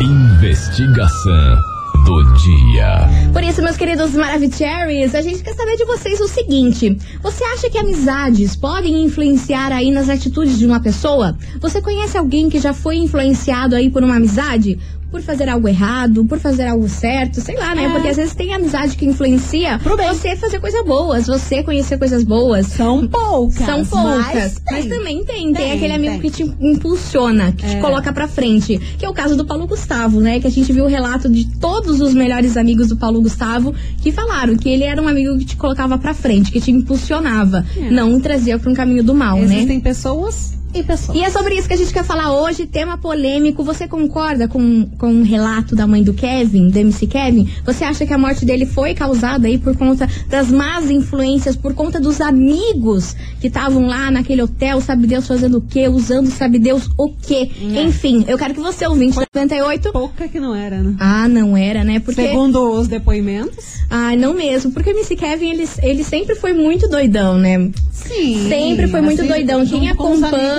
Investigação 0.00 1.56
do 2.04 2.34
dia. 2.34 3.08
Por 3.32 3.42
isso, 3.42 3.62
meus 3.62 3.76
queridos 3.76 4.14
Maravicheries, 4.14 5.14
a 5.14 5.20
gente 5.20 5.42
quer 5.42 5.54
saber 5.54 5.76
de 5.76 5.84
vocês 5.84 6.20
o 6.20 6.28
seguinte: 6.28 6.96
você 7.22 7.44
acha 7.44 7.70
que 7.70 7.78
amizades 7.78 8.56
podem 8.56 9.04
influenciar 9.04 9.72
aí 9.72 9.90
nas 9.90 10.08
atitudes 10.08 10.58
de 10.58 10.66
uma 10.66 10.80
pessoa? 10.80 11.36
Você 11.60 11.80
conhece 11.80 12.16
alguém 12.18 12.48
que 12.48 12.58
já 12.58 12.72
foi 12.72 12.96
influenciado 12.96 13.74
aí 13.74 13.90
por 13.90 14.02
uma 14.02 14.16
amizade? 14.16 14.78
Por 15.12 15.20
fazer 15.22 15.48
algo 15.48 15.68
errado, 15.68 16.24
por 16.24 16.38
fazer 16.40 16.66
algo 16.66 16.88
certo, 16.88 17.40
sei 17.40 17.54
lá, 17.56 17.74
né? 17.74 17.84
É. 17.84 17.88
Porque 17.90 18.08
às 18.08 18.16
vezes 18.16 18.34
tem 18.34 18.52
amizade 18.54 18.96
que 18.96 19.04
influencia 19.04 19.78
você 19.78 20.34
fazer 20.36 20.58
coisas 20.58 20.84
boas, 20.84 21.26
você 21.26 21.62
conhecer 21.62 21.98
coisas 21.98 22.24
boas. 22.24 22.66
São 22.66 23.06
poucas. 23.06 23.64
São 23.66 23.84
poucas. 23.84 24.32
Mas, 24.34 24.60
Mas, 24.70 24.86
também 24.86 25.22
tem. 25.24 25.52
Tem, 25.52 25.54
Tem, 25.54 25.72
aquele 25.72 25.92
amigo 25.92 26.12
tem. 26.18 26.20
que 26.22 26.30
te 26.30 26.42
impulsiona, 26.60 27.52
que 27.52 27.66
te 27.66 27.76
É. 27.76 27.80
coloca 27.80 28.12
pra 28.12 28.26
frente. 28.26 28.78
Que 28.98 29.04
é 29.04 29.08
o 29.08 29.12
caso 29.12 29.36
do 29.36 29.44
Paulo 29.44 29.66
Gustavo, 29.66 30.20
né? 30.20 30.40
Que 30.40 30.46
a 30.46 30.50
gente 30.50 30.72
viu 30.72 30.84
o 30.84 30.88
relato 30.88 31.28
de 31.28 31.44
todos 31.58 32.00
os 32.00 32.14
melhores 32.14 32.56
amigos 32.56 32.88
do 32.88 32.96
Paulo 32.96 33.20
Gustavo 33.20 33.74
que 34.02 34.10
falaram 34.10 34.56
que 34.56 34.68
ele 34.68 34.84
era 34.84 35.00
um 35.00 35.08
amigo 35.08 35.36
que 35.38 35.44
te 35.44 35.56
colocava 35.56 35.98
pra 35.98 36.14
frente, 36.14 36.50
que 36.50 36.60
te 36.60 36.70
impulsionava. 36.70 37.64
É. 37.76 37.90
Não 37.90 38.18
trazia 38.20 38.58
pra 38.58 38.70
um 38.70 38.74
caminho 38.74 39.04
do 39.04 39.14
mal, 39.14 39.36
né? 39.38 39.44
Existem 39.54 39.78
pessoas 39.80 40.54
e. 40.72 41.12
E 41.14 41.22
é 41.22 41.30
sobre 41.30 41.54
isso 41.54 41.68
que 41.68 41.74
a 41.74 41.76
gente 41.76 41.92
quer 41.92 42.04
falar 42.04 42.32
hoje, 42.32 42.66
tema 42.66 42.96
polêmico. 42.96 43.62
Você 43.62 43.86
concorda 43.86 44.48
com, 44.48 44.86
com 44.98 45.20
o 45.20 45.22
relato 45.22 45.76
da 45.76 45.86
mãe 45.86 46.02
do 46.02 46.14
Kevin, 46.14 46.68
do 46.68 46.78
MC 46.78 47.06
Kevin? 47.06 47.48
Você 47.64 47.84
acha 47.84 48.06
que 48.06 48.12
a 48.12 48.18
morte 48.18 48.44
dele 48.44 48.66
foi 48.66 48.94
causada 48.94 49.46
aí 49.46 49.58
por 49.58 49.76
conta 49.76 50.08
das 50.28 50.50
más 50.50 50.90
influências, 50.90 51.56
por 51.56 51.74
conta 51.74 52.00
dos 52.00 52.20
amigos 52.20 53.14
que 53.40 53.48
estavam 53.48 53.86
lá 53.86 54.10
naquele 54.10 54.42
hotel, 54.42 54.80
sabe 54.80 55.06
Deus 55.06 55.26
fazendo 55.26 55.58
o 55.58 55.60
quê, 55.60 55.88
usando 55.88 56.30
sabe 56.30 56.58
Deus 56.58 56.88
o 56.96 57.10
quê? 57.10 57.50
É. 57.74 57.82
Enfim, 57.82 58.24
eu 58.26 58.38
quero 58.38 58.54
que 58.54 58.60
você, 58.60 58.86
ouvinte 58.86 59.16
da 59.16 59.26
98... 59.34 59.92
Pouca 59.92 60.28
que 60.28 60.40
não 60.40 60.54
era, 60.54 60.82
né? 60.82 60.96
Ah, 60.98 61.28
não 61.28 61.56
era, 61.56 61.84
né? 61.84 62.00
Porque... 62.00 62.22
Segundo 62.22 62.72
os 62.72 62.88
depoimentos. 62.88 63.82
Ah, 63.90 64.16
não 64.16 64.32
mesmo. 64.32 64.72
Porque 64.72 64.90
o 64.90 64.92
MC 64.92 65.16
Kevin, 65.16 65.50
ele, 65.50 65.68
ele 65.82 66.04
sempre 66.04 66.34
foi 66.34 66.52
muito 66.52 66.88
doidão, 66.88 67.36
né? 67.36 67.70
Sim. 67.90 68.48
Sempre 68.48 68.88
foi 68.88 69.00
muito 69.00 69.20
assim, 69.20 69.28
doidão. 69.28 69.66
Quem 69.66 69.88
amigos 69.88 69.94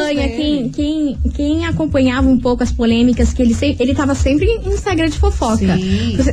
acompanha, 0.03 0.29
quem, 0.29 0.69
quem, 0.69 1.17
quem 1.35 1.65
acompanhava 1.65 2.27
um 2.29 2.39
pouco 2.39 2.63
as 2.63 2.71
polêmicas, 2.71 3.33
que 3.33 3.41
ele, 3.41 3.53
se- 3.53 3.75
ele 3.79 3.93
tava 3.93 4.13
sempre 4.15 4.45
em 4.45 4.69
Instagram 4.69 5.09
de 5.09 5.17
fofoca. 5.17 5.77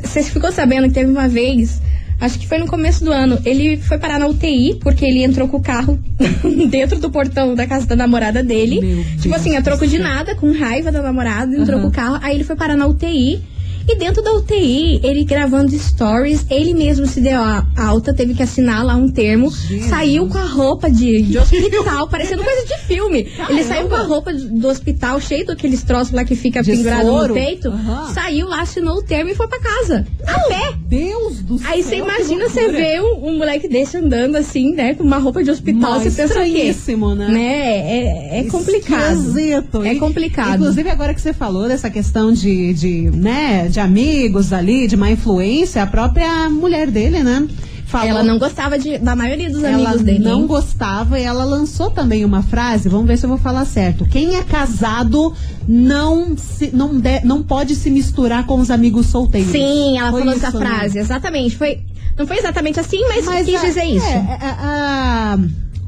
Você 0.05 0.23
ficou 0.23 0.51
sabendo 0.53 0.89
que 0.89 0.95
teve 0.95 1.11
uma 1.11 1.29
vez, 1.29 1.81
acho 2.21 2.39
que 2.39 2.47
foi 2.47 2.59
no 2.59 2.67
começo 2.67 3.05
do 3.05 3.13
ano, 3.13 3.39
ele 3.45 3.77
foi 3.77 3.99
parar 3.99 4.19
na 4.19 4.27
UTI 4.27 4.77
porque 4.81 5.05
ele 5.05 5.23
entrou 5.25 5.49
com 5.49 5.57
o 5.57 5.63
carro 5.63 5.99
dentro 6.69 6.99
do 6.99 7.11
portão 7.11 7.55
da 7.55 7.67
casa 7.67 7.87
da 7.87 7.97
namorada 7.97 8.43
dele. 8.43 8.81
Meu 8.81 9.05
tipo 9.17 9.23
Deus 9.23 9.35
assim, 9.37 9.57
a 9.57 9.63
troco 9.63 9.87
de 9.87 9.99
nada, 9.99 10.35
com 10.35 10.53
raiva 10.53 10.91
da 10.93 11.03
namorada, 11.03 11.55
entrou 11.57 11.79
Aham. 11.79 11.83
com 11.83 11.89
o 11.89 11.93
carro. 11.93 12.19
Aí 12.23 12.35
ele 12.35 12.45
foi 12.45 12.57
parar 12.57 12.77
na 12.77 12.87
UTI. 12.87 13.41
E 13.89 13.97
dentro 13.97 14.23
da 14.23 14.33
UTI, 14.33 15.01
ele 15.03 15.25
gravando 15.25 15.77
stories, 15.77 16.47
ele 16.51 16.75
mesmo 16.75 17.07
se 17.07 17.21
deu 17.21 17.41
a 17.41 17.67
alta, 17.77 18.13
teve 18.15 18.35
que 18.35 18.43
assinar 18.43 18.85
lá 18.85 18.95
um 18.95 19.09
termo, 19.09 19.51
saiu 19.89 20.29
com 20.29 20.39
a 20.39 20.45
roupa 20.45 20.91
de, 20.91 21.23
de 21.23 21.39
hospital, 21.39 22.07
parecendo 22.09 22.43
coisa 22.45 22.67
de 22.67 22.79
filme. 22.85 23.29
Ele 23.49 23.65
saiu 23.65 23.89
com 23.89 23.95
a 23.95 24.03
roupa 24.03 24.33
do 24.33 24.69
hospital, 24.69 25.21
cheio 25.21 25.47
daqueles 25.47 25.83
troços 25.83 26.13
lá 26.13 26.25
que 26.25 26.37
fica 26.37 26.63
De 26.63 26.71
pendurado 26.73 27.07
soro. 27.07 27.29
no 27.29 27.35
peito, 27.35 27.69
Aham. 27.69 28.13
saiu 28.15 28.49
lá, 28.49 28.63
assinou 28.63 28.99
o 28.99 29.03
termo 29.03 29.31
e 29.31 29.35
foi 29.35 29.49
pra 29.49 29.59
casa. 29.61 30.07
A 30.27 30.41
pé. 30.49 30.75
Deus 30.87 31.41
do 31.43 31.59
céu. 31.59 31.69
Aí 31.71 31.83
você 31.83 31.97
que 31.97 32.03
imagina 32.03 32.49
você 32.49 32.69
ver 32.69 33.01
um, 33.01 33.29
um 33.29 33.39
moleque 33.39 33.69
desse 33.69 33.97
andando 33.97 34.37
assim, 34.37 34.75
né, 34.75 34.95
com 34.95 35.05
uma 35.05 35.19
roupa 35.19 35.43
de 35.43 35.51
hospital, 35.51 36.01
você 36.01 36.11
pensa 36.11 36.41
o 36.41 36.45
quê? 36.45 36.75
né? 37.17 37.29
Né? 37.29 38.39
É, 38.39 38.41
é 38.41 38.45
complicado. 38.45 39.17
Esquisito. 39.21 39.85
É 39.85 39.95
complicado. 39.95 40.55
Inclusive, 40.61 40.89
agora 40.91 41.15
que 41.15 41.21
você 41.21 41.33
falou 41.33 41.69
dessa 41.69 41.89
questão 41.91 42.33
de, 42.33 42.73
de, 42.75 43.11
né, 43.11 43.69
de 43.69 43.80
amigos 43.81 44.53
ali, 44.53 44.87
de 44.87 44.97
má 44.97 45.11
influência, 45.11 45.83
a 45.83 45.87
própria 45.87 46.49
mulher 46.49 46.91
dele, 46.91 47.23
né? 47.23 47.49
Falou, 47.87 48.07
Ela 48.09 48.23
não 48.23 48.39
gostava 48.39 48.79
de, 48.79 48.99
da 48.99 49.17
maioria 49.17 49.51
dos 49.51 49.65
ela 49.65 49.89
amigos 49.89 50.03
dele. 50.03 50.21
não 50.21 50.43
hein? 50.43 50.47
gostava 50.47 51.19
e 51.19 51.25
ela 51.25 51.43
lançou 51.43 51.91
também 51.91 52.25
uma 52.25 52.41
frase, 52.41 52.89
vamos 52.89 53.09
ver 53.09 53.19
se 53.19 53.27
eu 53.27 53.29
vou 53.31 53.39
falar 53.39 53.65
certo. 53.65 54.07
Quem 54.07 54.37
é 54.37 54.45
casado 54.45 55.35
não, 55.67 56.37
se, 56.37 56.71
não, 56.73 56.97
de- 57.01 57.25
não 57.25 57.43
pode 57.43 57.75
se 57.75 57.91
misturar 57.91 58.47
com 58.47 58.61
os 58.61 58.71
amigos 58.71 59.07
solteiros. 59.07 59.51
Sim, 59.51 59.99
ela 59.99 60.13
Foi 60.13 60.21
falou 60.21 60.37
isso, 60.37 60.47
essa 60.47 60.57
né? 60.61 60.67
frase, 60.67 60.99
exatamente. 61.01 61.57
Foi, 61.57 61.81
não 62.17 62.29
foi 62.29 62.39
exatamente 62.39 62.79
assim, 62.79 63.01
mas, 63.09 63.45
quis 63.45 63.57
a- 63.61 63.67
dizer 63.67 63.85
isso. 63.85 64.07
é, 64.07 64.39
é, 64.41 64.55
a- 64.61 65.39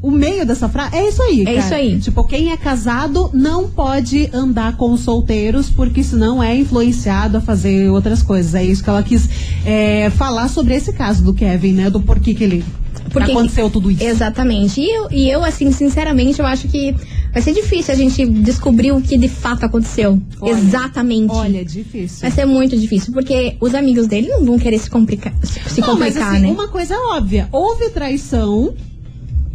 o 0.03 0.11
meio 0.11 0.45
dessa 0.45 0.69
frase 0.69 0.97
é 0.97 1.09
isso 1.09 1.23
aí. 1.23 1.43
É 1.43 1.45
cara. 1.45 1.59
isso 1.59 1.75
aí. 1.75 1.99
Tipo, 2.01 2.25
quem 2.25 2.51
é 2.51 2.57
casado 2.57 3.31
não 3.33 3.69
pode 3.69 4.29
andar 4.33 4.77
com 4.77 4.93
os 4.93 5.01
solteiros, 5.01 5.71
porque 5.71 6.03
senão 6.03 6.43
é 6.43 6.57
influenciado 6.57 7.39
a 7.39 7.41
fazer 7.41 7.89
outras 7.89 8.21
coisas. 8.21 8.55
É 8.57 8.65
isso 8.65 8.83
que 8.83 8.91
ela 8.91 9.03
quis 9.03 9.29
é, 9.65 10.11
falar 10.11 10.49
sobre 10.49 10.75
esse 10.75 10.93
caso 10.93 11.23
do 11.23 11.33
Kevin, 11.33 11.75
né? 11.75 11.89
Do 11.89 12.01
porquê 12.01 12.35
que 12.35 12.43
ele. 12.43 12.65
Porque- 13.11 13.31
aconteceu 13.31 13.71
tudo 13.71 13.91
isso. 13.91 14.03
Exatamente. 14.03 14.81
E 14.81 14.91
eu, 14.91 15.09
e 15.11 15.31
eu, 15.31 15.45
assim, 15.45 15.71
sinceramente, 15.71 16.41
eu 16.41 16.47
acho 16.47 16.67
que 16.67 16.95
vai 17.33 17.43
ser 17.43 17.53
difícil 17.53 17.95
a 17.95 17.97
gente 17.97 18.27
descobrir 18.27 18.91
o 18.91 19.01
que 19.01 19.17
de 19.17 19.29
fato 19.29 19.65
aconteceu. 19.65 20.21
Olha, 20.41 20.51
Exatamente. 20.51 21.31
Olha, 21.33 21.61
é 21.61 21.65
difícil. 21.65 22.21
Vai 22.23 22.31
ser 22.31 22.45
muito 22.45 22.77
difícil, 22.77 23.13
porque 23.13 23.57
os 23.61 23.75
amigos 23.75 24.07
dele 24.07 24.29
não 24.29 24.45
vão 24.45 24.59
querer 24.59 24.79
se 24.79 24.91
complicar, 24.91 25.33
se 25.43 25.81
Não, 25.81 25.89
mas 25.89 26.15
complicar, 26.15 26.33
assim, 26.35 26.43
né? 26.43 26.49
uma 26.49 26.69
coisa 26.69 26.97
óbvia: 27.15 27.49
houve 27.53 27.91
traição, 27.91 28.75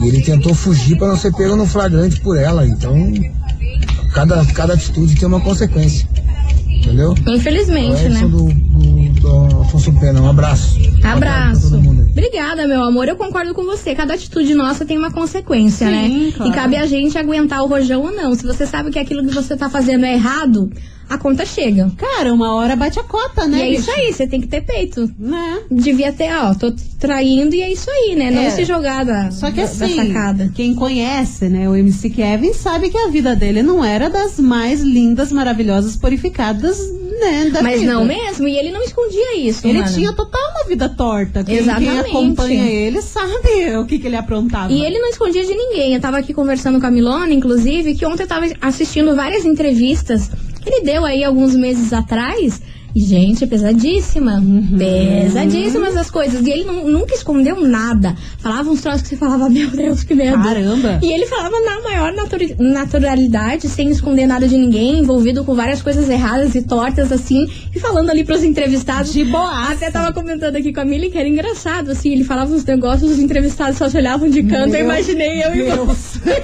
E 0.00 0.08
ele 0.08 0.22
tentou 0.22 0.54
fugir 0.54 0.96
pra 0.96 1.08
não 1.08 1.16
ser 1.16 1.32
pego 1.32 1.56
no 1.56 1.66
flagrante 1.66 2.20
por 2.20 2.36
ela. 2.36 2.66
Então, 2.66 2.94
cada, 4.12 4.44
cada 4.46 4.74
atitude 4.74 5.14
tem 5.14 5.28
uma 5.28 5.40
consequência. 5.40 6.06
Entendeu? 6.68 7.14
Infelizmente, 7.26 8.04
É, 8.04 8.08
né? 8.10 8.20
Do, 8.20 8.52
do 8.52 8.93
Afonso 9.64 9.92
Pena. 9.98 10.20
Um 10.20 10.28
abraço. 10.28 10.78
Abraço. 11.02 11.70
todo 11.70 11.80
mundo 11.82 12.02
aí. 12.02 12.10
Obrigada, 12.10 12.66
meu 12.66 12.82
amor. 12.82 13.08
Eu 13.08 13.16
concordo 13.16 13.54
com 13.54 13.64
você. 13.64 13.94
Cada 13.94 14.14
atitude 14.14 14.54
nossa 14.54 14.84
tem 14.84 14.96
uma 14.96 15.10
consequência, 15.10 15.86
Sim, 15.88 15.92
né? 16.26 16.32
claro. 16.36 16.50
E 16.52 16.54
cabe 16.54 16.76
a 16.76 16.86
gente 16.86 17.18
aguentar 17.18 17.62
o 17.62 17.66
rojão 17.66 18.02
ou 18.02 18.12
não. 18.12 18.34
Se 18.34 18.44
você 18.46 18.66
sabe 18.66 18.90
que 18.90 18.98
aquilo 18.98 19.26
que 19.26 19.34
você 19.34 19.56
tá 19.56 19.68
fazendo 19.68 20.04
é 20.04 20.14
errado, 20.14 20.70
a 21.08 21.18
conta 21.18 21.44
chega. 21.44 21.90
Cara, 21.96 22.32
uma 22.32 22.54
hora 22.54 22.76
bate 22.76 23.00
a 23.00 23.02
cota, 23.02 23.46
né? 23.46 23.58
e 23.58 23.62
é 23.62 23.68
bicho? 23.70 23.80
isso 23.82 23.90
aí, 23.90 24.12
você 24.12 24.26
tem 24.28 24.40
que 24.40 24.46
ter 24.46 24.60
peito. 24.62 25.10
Né? 25.18 25.58
Devia 25.70 26.12
ter, 26.12 26.32
ó, 26.36 26.54
tô 26.54 26.72
traindo 27.00 27.54
e 27.54 27.62
é 27.62 27.72
isso 27.72 27.90
aí, 27.90 28.14
né? 28.16 28.30
Não 28.30 28.42
É. 28.42 28.50
se 28.50 28.64
jogar 28.64 29.04
da, 29.04 29.30
Só 29.32 29.50
que 29.50 29.56
da- 29.56 29.64
assim, 29.64 29.96
da 29.96 30.04
sacada. 30.06 30.52
quem 30.54 30.74
conhece, 30.74 31.48
né, 31.48 31.68
o 31.68 31.74
MC 31.74 32.10
Kevin 32.10 32.52
sabe 32.52 32.90
que 32.90 32.96
a 32.98 33.08
vida 33.08 33.34
dele 33.34 33.62
não 33.62 33.84
era 33.84 34.08
das 34.08 34.38
mais 34.38 34.80
lindas, 34.80 35.32
maravilhosas, 35.32 35.96
purificadas, 35.96 36.78
né, 37.20 37.50
Mas 37.62 37.80
vida. 37.80 37.92
não 37.92 38.04
mesmo, 38.04 38.48
e 38.48 38.56
ele 38.56 38.70
não 38.70 38.82
escondia 38.82 39.36
isso, 39.38 39.66
Ele 39.66 39.80
mano. 39.80 39.92
tinha 39.92 40.12
total 40.12 40.40
uma 40.50 40.68
vida 40.68 40.88
torta. 40.88 41.42
Quem, 41.44 41.56
quem 41.56 41.64
Exatamente. 41.64 42.10
acompanha 42.10 42.64
ele 42.64 43.00
sabe 43.02 43.76
o 43.78 43.86
que, 43.86 43.98
que 43.98 44.06
ele 44.06 44.16
aprontava. 44.16 44.72
E 44.72 44.84
ele 44.84 44.98
não 44.98 45.08
escondia 45.08 45.44
de 45.44 45.54
ninguém. 45.54 45.94
Eu 45.94 46.00
tava 46.00 46.18
aqui 46.18 46.32
conversando 46.34 46.80
com 46.80 46.86
a 46.86 46.90
Milona, 46.90 47.32
inclusive, 47.32 47.94
que 47.94 48.04
ontem 48.06 48.24
eu 48.24 48.28
tava 48.28 48.46
assistindo 48.60 49.14
várias 49.14 49.44
entrevistas 49.44 50.30
que 50.62 50.68
ele 50.68 50.84
deu 50.84 51.04
aí 51.04 51.22
alguns 51.22 51.54
meses 51.54 51.92
atrás. 51.92 52.60
Gente, 52.96 53.42
é 53.44 53.46
pesadíssima. 53.46 54.34
Uhum. 54.36 54.76
Pesadíssimas 54.78 55.96
as 55.96 56.10
coisas. 56.10 56.46
E 56.46 56.50
ele 56.50 56.64
nu- 56.64 56.86
nunca 56.88 57.14
escondeu 57.14 57.60
nada. 57.60 58.14
Falava 58.38 58.70
uns 58.70 58.80
troços 58.82 59.02
que 59.02 59.08
você 59.08 59.16
falava, 59.16 59.48
meu 59.50 59.68
Deus, 59.70 60.04
que 60.04 60.14
medo. 60.14 60.40
Caramba. 60.42 61.00
E 61.02 61.12
ele 61.12 61.26
falava 61.26 61.56
na 61.60 61.80
maior 61.82 62.12
naturalidade, 62.58 63.68
sem 63.68 63.88
esconder 63.90 64.26
nada 64.26 64.46
de 64.46 64.56
ninguém, 64.56 65.00
envolvido 65.00 65.44
com 65.44 65.54
várias 65.54 65.82
coisas 65.82 66.08
erradas 66.08 66.54
e 66.54 66.62
tortas, 66.62 67.10
assim, 67.10 67.46
e 67.74 67.80
falando 67.80 68.10
ali 68.10 68.24
pros 68.24 68.42
entrevistados. 68.44 69.12
De 69.12 69.24
boa. 69.24 69.70
Até 69.72 69.90
tava 69.90 70.12
comentando 70.12 70.56
aqui 70.56 70.72
com 70.72 70.80
a 70.80 70.84
Milly 70.84 71.10
que 71.10 71.18
era 71.18 71.28
engraçado, 71.28 71.90
assim, 71.90 72.12
ele 72.12 72.24
falava 72.24 72.54
uns 72.54 72.64
negócios, 72.64 73.10
os 73.12 73.18
entrevistados 73.18 73.76
só 73.78 73.88
se 73.88 73.96
olhavam 73.96 74.28
de 74.28 74.42
canto, 74.42 74.66
eu 74.68 74.70
Meu 74.70 74.80
imaginei 74.84 75.42
eu 75.44 75.54
e 75.54 75.62
você 75.62 76.18
Deus. 76.24 76.34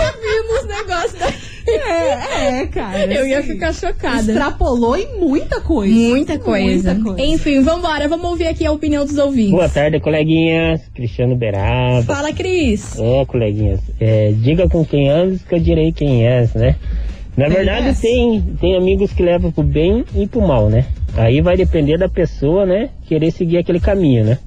ouvindo 0.00 0.60
os 0.60 0.66
negócios 0.66 1.12
da... 1.18 1.33
É, 1.66 2.60
é, 2.60 2.66
cara. 2.66 3.12
Eu 3.12 3.26
ia 3.26 3.38
assim, 3.38 3.52
ficar 3.52 3.72
chocada. 3.72 4.32
Extrapolou 4.32 4.96
em 4.96 5.18
muita 5.18 5.60
coisa. 5.60 5.94
Muita 5.94 6.38
coisa. 6.38 6.94
Muita 6.94 7.04
coisa. 7.04 7.22
Enfim, 7.22 7.60
vambora, 7.62 8.06
vamos 8.08 8.26
ouvir 8.26 8.46
aqui 8.46 8.66
a 8.66 8.72
opinião 8.72 9.04
dos 9.04 9.16
ouvintes. 9.16 9.52
Boa 9.52 9.68
tarde, 9.68 10.00
coleguinhas. 10.00 10.82
Cristiano 10.94 11.36
Beraba. 11.36 12.02
Fala, 12.02 12.32
Cris. 12.32 12.98
É, 12.98 13.24
coleguinhas. 13.24 13.80
É, 14.00 14.32
diga 14.36 14.68
com 14.68 14.84
quem 14.84 15.08
andas 15.08 15.42
que 15.42 15.54
eu 15.54 15.60
direi 15.60 15.92
quem 15.92 16.26
és, 16.26 16.54
né? 16.54 16.76
Na 17.36 17.48
verdade, 17.48 17.88
és? 17.88 18.00
tem, 18.00 18.40
tem 18.60 18.76
amigos 18.76 19.12
que 19.12 19.22
levam 19.22 19.50
pro 19.50 19.64
bem 19.64 20.04
e 20.14 20.26
pro 20.26 20.40
mal, 20.40 20.68
né? 20.68 20.86
Aí 21.16 21.40
vai 21.40 21.56
depender 21.56 21.96
da 21.96 22.08
pessoa, 22.08 22.66
né? 22.66 22.90
Querer 23.06 23.30
seguir 23.30 23.58
aquele 23.58 23.80
caminho, 23.80 24.24
né? 24.24 24.38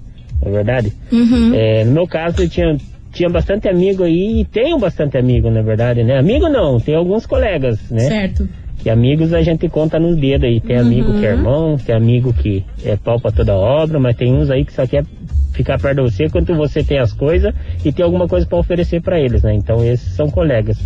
Na 0.42 0.52
verdade. 0.52 0.94
Uhum. 1.12 1.54
É, 1.54 1.84
no 1.84 1.94
meu 1.94 2.08
caso, 2.08 2.44
eu 2.44 2.50
tinha, 2.50 2.78
tinha 3.18 3.30
bastante 3.30 3.68
amigo 3.68 4.04
aí 4.04 4.42
e 4.42 4.46
tenho 4.46 4.78
bastante 4.78 5.18
amigo, 5.18 5.50
na 5.50 5.64
verdade, 5.64 6.04
né? 6.04 6.20
Amigo 6.20 6.48
não, 6.48 6.80
tem 6.80 6.94
alguns 6.94 7.26
colegas, 7.26 7.90
né? 7.90 8.02
Certo. 8.02 8.48
Que 8.78 8.92
amigos 8.92 9.34
a 9.34 9.42
gente 9.42 9.68
conta 9.68 10.00
nos 10.00 10.16
dedos 10.16 10.48
aí. 10.48 10.62
Tem 10.62 10.78
amigo 10.78 11.12
que 11.20 11.26
é 11.26 11.32
irmão, 11.32 11.78
tem 11.78 11.96
amigo 11.96 12.32
que 12.32 12.64
é 12.86 12.96
pau 12.96 13.20
pra 13.20 13.32
toda 13.32 13.56
obra, 13.56 14.00
mas 14.00 14.16
tem 14.16 14.32
uns 14.32 14.52
aí 14.52 14.64
que 14.64 14.72
só 14.72 14.86
quer 14.86 15.04
ficar 15.52 15.80
perto 15.80 16.04
de 16.04 16.12
você 16.12 16.26
enquanto 16.26 16.54
você 16.54 16.84
tem 16.84 17.00
as 17.00 17.12
coisas 17.12 17.52
e 17.84 17.92
tem 17.92 18.06
alguma 18.06 18.28
coisa 18.28 18.46
pra 18.46 18.60
oferecer 18.60 19.02
pra 19.02 19.20
eles, 19.20 19.42
né? 19.42 19.56
Então 19.56 19.84
esses 19.84 20.14
são 20.14 20.30
colegas. 20.30 20.78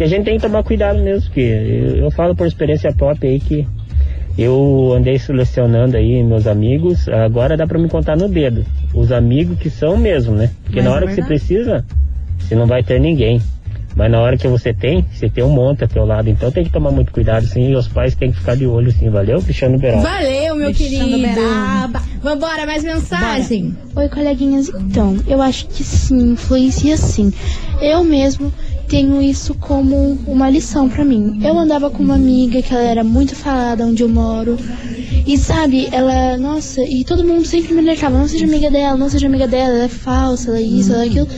E 0.00 0.02
a 0.02 0.06
gente 0.06 0.24
tem 0.24 0.36
que 0.36 0.42
tomar 0.42 0.64
cuidado 0.64 0.98
mesmo, 0.98 1.26
porque 1.26 1.40
eu, 1.40 1.96
eu 1.96 2.10
falo 2.10 2.34
por 2.34 2.46
experiência 2.46 2.92
própria 2.92 3.30
aí 3.30 3.38
que 3.38 3.64
eu 4.38 4.94
andei 4.96 5.18
selecionando 5.18 5.96
aí 5.96 6.22
meus 6.22 6.46
amigos, 6.46 7.08
agora 7.08 7.56
dá 7.56 7.66
pra 7.66 7.78
me 7.78 7.88
contar 7.88 8.16
no 8.16 8.28
dedo. 8.28 8.64
Os 8.94 9.10
amigos 9.10 9.58
que 9.58 9.68
são 9.68 9.96
mesmo, 9.96 10.34
né? 10.34 10.50
Porque 10.62 10.76
Mas 10.76 10.84
na 10.84 10.90
é 10.90 10.94
hora 10.94 11.06
que 11.06 11.14
você 11.14 11.20
verdade. 11.22 11.40
precisa, 11.40 11.84
você 12.38 12.54
não 12.54 12.66
vai 12.66 12.82
ter 12.82 13.00
ninguém. 13.00 13.42
Mas 13.96 14.12
na 14.12 14.20
hora 14.20 14.36
que 14.36 14.46
você 14.46 14.72
tem, 14.72 15.04
você 15.12 15.28
tem 15.28 15.42
um 15.42 15.48
monte 15.48 15.82
ao 15.82 15.88
teu 15.88 16.04
lado. 16.04 16.30
Então 16.30 16.52
tem 16.52 16.62
que 16.62 16.70
tomar 16.70 16.92
muito 16.92 17.10
cuidado, 17.10 17.44
sim. 17.46 17.70
E 17.72 17.74
os 17.74 17.88
pais 17.88 18.14
têm 18.14 18.30
que 18.30 18.38
ficar 18.38 18.54
de 18.54 18.64
olho, 18.64 18.92
sim. 18.92 19.10
Valeu, 19.10 19.42
Cristiano 19.42 19.76
Beral? 19.76 20.00
Valeu, 20.02 20.54
meu 20.54 20.70
Deixando 20.72 21.08
querido. 21.16 21.34
beraba. 21.34 22.00
Vambora, 22.22 22.64
mais 22.64 22.84
mensagem. 22.84 23.76
Oi, 23.96 24.08
coleguinhas. 24.08 24.68
Então, 24.68 25.16
eu 25.26 25.42
acho 25.42 25.66
que 25.66 25.82
sim, 25.82 26.32
influencia 26.34 26.96
sim. 26.96 27.32
Eu 27.80 28.04
mesmo 28.04 28.52
tenho 28.88 29.20
isso 29.20 29.54
como 29.54 30.18
uma 30.26 30.48
lição 30.48 30.88
pra 30.88 31.04
mim. 31.04 31.38
Eu 31.42 31.56
andava 31.58 31.90
com 31.90 32.02
uma 32.02 32.14
amiga 32.14 32.62
que 32.62 32.72
ela 32.72 32.82
era 32.82 33.04
muito 33.04 33.36
falada 33.36 33.86
onde 33.86 34.02
eu 34.02 34.08
moro. 34.08 34.58
E 35.26 35.36
sabe, 35.36 35.88
ela, 35.92 36.38
nossa, 36.38 36.82
e 36.82 37.04
todo 37.04 37.22
mundo 37.22 37.44
sempre 37.44 37.74
me 37.74 37.80
alertava, 37.80 38.16
não 38.16 38.26
seja 38.26 38.46
amiga 38.46 38.70
dela, 38.70 38.96
não 38.96 39.10
seja 39.10 39.26
amiga 39.26 39.46
dela, 39.46 39.74
ela 39.74 39.84
é 39.84 39.88
falsa, 39.88 40.48
ela 40.48 40.58
é 40.58 40.62
isso, 40.62 40.90
ela 40.90 41.04
é 41.04 41.06
aquilo. 41.06 41.28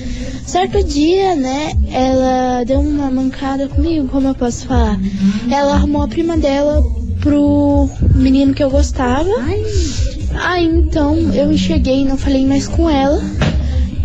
Certo 0.47 0.83
dia, 0.85 1.35
né, 1.35 1.73
ela 1.92 2.62
deu 2.64 2.80
uma 2.80 3.11
mancada 3.11 3.69
comigo, 3.69 4.07
como 4.09 4.28
eu 4.28 4.35
posso 4.35 4.66
falar? 4.66 4.99
Ela 5.50 5.75
arrumou 5.75 6.02
a 6.02 6.09
prima 6.09 6.37
dela 6.37 6.85
pro 7.21 7.88
menino 8.14 8.54
que 8.54 8.62
eu 8.62 8.71
gostava. 8.71 9.28
Aí 10.35 10.66
então 10.66 11.16
eu 11.35 11.50
enxerguei 11.52 12.02
e 12.02 12.04
não 12.04 12.16
falei 12.16 12.47
mais 12.47 12.69
com 12.69 12.88
ela. 12.88 13.21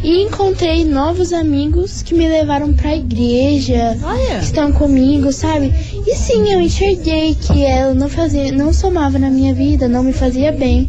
E 0.06 0.22
encontrei 0.22 0.86
novos 0.86 1.34
amigos 1.34 2.04
que 2.04 2.14
me 2.14 2.30
levaram 2.30 2.72
pra 2.74 2.96
igreja, 2.96 3.98
Olha. 4.04 4.38
que 4.38 4.46
estão 4.46 4.72
comigo, 4.72 5.32
sabe? 5.34 5.74
E 6.06 6.14
sim, 6.16 6.48
eu 6.52 6.62
enxerguei 6.62 7.34
que 7.34 7.66
ela 7.66 7.96
não 7.96 8.08
fazia, 8.08 8.52
não 8.52 8.72
somava 8.72 9.18
na 9.18 9.32
minha 9.32 9.52
vida, 9.52 9.88
não 9.88 10.04
me 10.04 10.14
fazia 10.14 10.52
bem. 10.52 10.88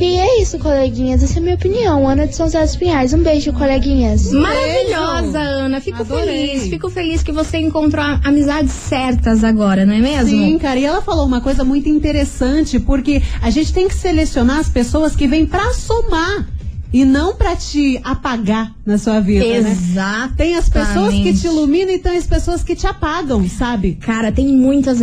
E 0.00 0.18
é 0.18 0.42
isso, 0.42 0.58
coleguinhas, 0.58 1.22
essa 1.22 1.34
é 1.34 1.38
a 1.38 1.42
minha 1.42 1.54
opinião. 1.54 2.08
Ana 2.08 2.26
de 2.26 2.34
São 2.34 2.46
José 2.46 2.64
dos 2.64 2.74
Pinhais. 2.74 3.14
Um 3.14 3.22
beijo, 3.22 3.52
coleguinhas. 3.52 4.32
Maravilhosa, 4.32 5.38
Ana. 5.38 5.80
Fico 5.80 6.02
Adorei. 6.02 6.48
feliz. 6.48 6.68
Fico 6.70 6.90
feliz 6.90 7.22
que 7.22 7.30
você 7.30 7.58
encontrou 7.58 8.04
amizades 8.24 8.72
certas 8.72 9.44
agora, 9.44 9.86
não 9.86 9.94
é 9.94 10.00
mesmo? 10.00 10.28
Sim, 10.28 10.58
cara, 10.58 10.80
e 10.80 10.84
ela 10.84 11.00
falou 11.00 11.24
uma 11.24 11.40
coisa 11.40 11.62
muito 11.62 11.88
interessante, 11.88 12.80
porque 12.80 13.22
a 13.40 13.48
gente 13.50 13.72
tem 13.72 13.86
que 13.86 13.94
selecionar 13.94 14.58
as 14.58 14.68
pessoas 14.68 15.14
que 15.14 15.28
vêm 15.28 15.46
pra 15.46 15.72
somar 15.72 16.48
e 16.92 17.04
não 17.04 17.34
pra 17.34 17.54
te 17.54 18.00
apagar 18.02 18.74
na 18.84 18.98
sua 18.98 19.20
vida, 19.20 19.44
né? 19.60 19.70
Exato. 19.70 20.34
Tem 20.36 20.56
as 20.56 20.68
pessoas 20.68 21.14
que 21.14 21.32
te 21.32 21.46
iluminam 21.46 21.94
e 21.94 21.98
tem 21.98 22.16
as 22.16 22.26
pessoas 22.26 22.64
que 22.64 22.74
te 22.74 22.86
apagam, 22.86 23.48
sabe? 23.48 23.94
Cara, 23.94 24.32
tem 24.32 24.48
muitas 24.48 24.98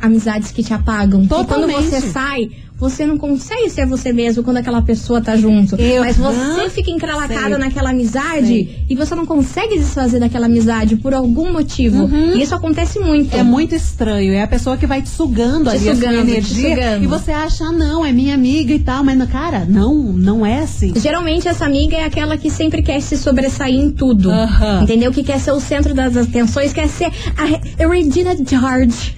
amizades 0.00 0.50
que 0.50 0.62
te 0.62 0.72
apagam. 0.72 1.24
E 1.24 1.28
quando 1.28 1.46
Totalmente. 1.46 1.90
você 1.90 2.00
sai, 2.00 2.50
você 2.78 3.06
não 3.06 3.16
consegue 3.16 3.70
ser 3.70 3.86
você 3.86 4.12
mesmo 4.12 4.42
quando 4.42 4.58
aquela 4.58 4.82
pessoa 4.82 5.20
tá 5.20 5.36
junto. 5.36 5.76
Eu- 5.76 6.02
Mas 6.04 6.16
você 6.16 6.38
Hã? 6.66 6.70
fica 6.70 6.90
encralacada 6.90 7.48
Sei. 7.50 7.58
naquela 7.58 7.90
amizade 7.90 8.46
Sei. 8.46 8.84
e 8.88 8.94
você 8.94 9.14
não 9.14 9.24
consegue 9.24 9.78
desfazer 9.78 10.20
daquela 10.20 10.46
amizade 10.46 10.96
por 10.96 11.14
algum 11.14 11.52
motivo. 11.52 12.08
E 12.34 12.42
isso 12.42 12.54
acontece 12.54 12.98
muito. 12.98 13.34
É 13.34 13.42
muito 13.42 13.74
estranho. 13.74 14.32
É 14.34 14.42
a 14.42 14.46
pessoa 14.46 14.76
que 14.76 14.86
vai 14.86 15.00
te 15.00 15.08
sugando 15.08 15.70
Te 15.70 15.76
ali 15.76 15.88
a 15.88 15.94
sugando, 15.94 16.14
sua 16.14 16.24
te 16.24 16.30
energia. 16.30 16.70
sugando. 16.76 17.04
E 17.04 17.06
você 17.06 17.32
acha, 17.32 17.64
ah, 17.64 17.72
não, 17.72 18.04
é 18.04 18.12
minha 18.12 18.34
amiga 18.34 18.72
e 18.72 18.78
tal. 18.78 19.02
Mas, 19.02 19.16
cara, 19.30 19.64
não, 19.66 19.94
não 19.94 20.44
é 20.44 20.58
assim. 20.60 20.92
Geralmente 20.96 21.48
essa 21.48 21.64
amiga 21.64 21.96
é 21.96 22.04
aquela 22.04 22.36
que 22.36 22.50
sempre 22.50 22.82
quer 22.82 23.00
se 23.00 23.16
sobressair 23.16 23.74
em 23.74 23.90
tudo. 23.90 24.30
Aham. 24.30 24.82
Entendeu? 24.82 25.10
Que 25.10 25.22
quer 25.22 25.40
ser 25.40 25.52
o 25.52 25.60
centro 25.60 25.94
das 25.94 26.16
atenções, 26.16 26.72
quer 26.72 26.88
ser 26.88 27.10
a 27.36 27.44
Re- 27.44 27.60
a 27.82 27.88
Regina 27.88 28.36
George. 28.36 29.16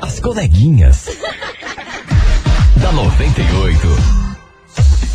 As 0.00 0.20
coleguinhas. 0.20 1.06
da 2.80 2.92
98. 2.92 3.78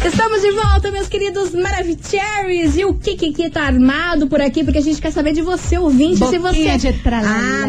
Estamos 0.05 0.41
de 0.41 0.51
volta, 0.51 0.91
meus 0.91 1.07
queridos 1.07 1.53
Maravicheries. 1.53 2.75
E 2.75 2.83
o 2.85 2.93
Kiki 2.93 3.49
tá 3.49 3.63
armado 3.63 4.27
por 4.27 4.41
aqui, 4.41 4.63
porque 4.63 4.79
a 4.79 4.81
gente 4.81 5.01
quer 5.01 5.11
saber 5.11 5.31
de 5.33 5.41
você, 5.41 5.77
ouvinte, 5.77 6.17
se 6.17 6.37
Boquinha 6.39 6.77
você. 6.77 6.91
de 6.91 6.99
tralala. 6.99 7.67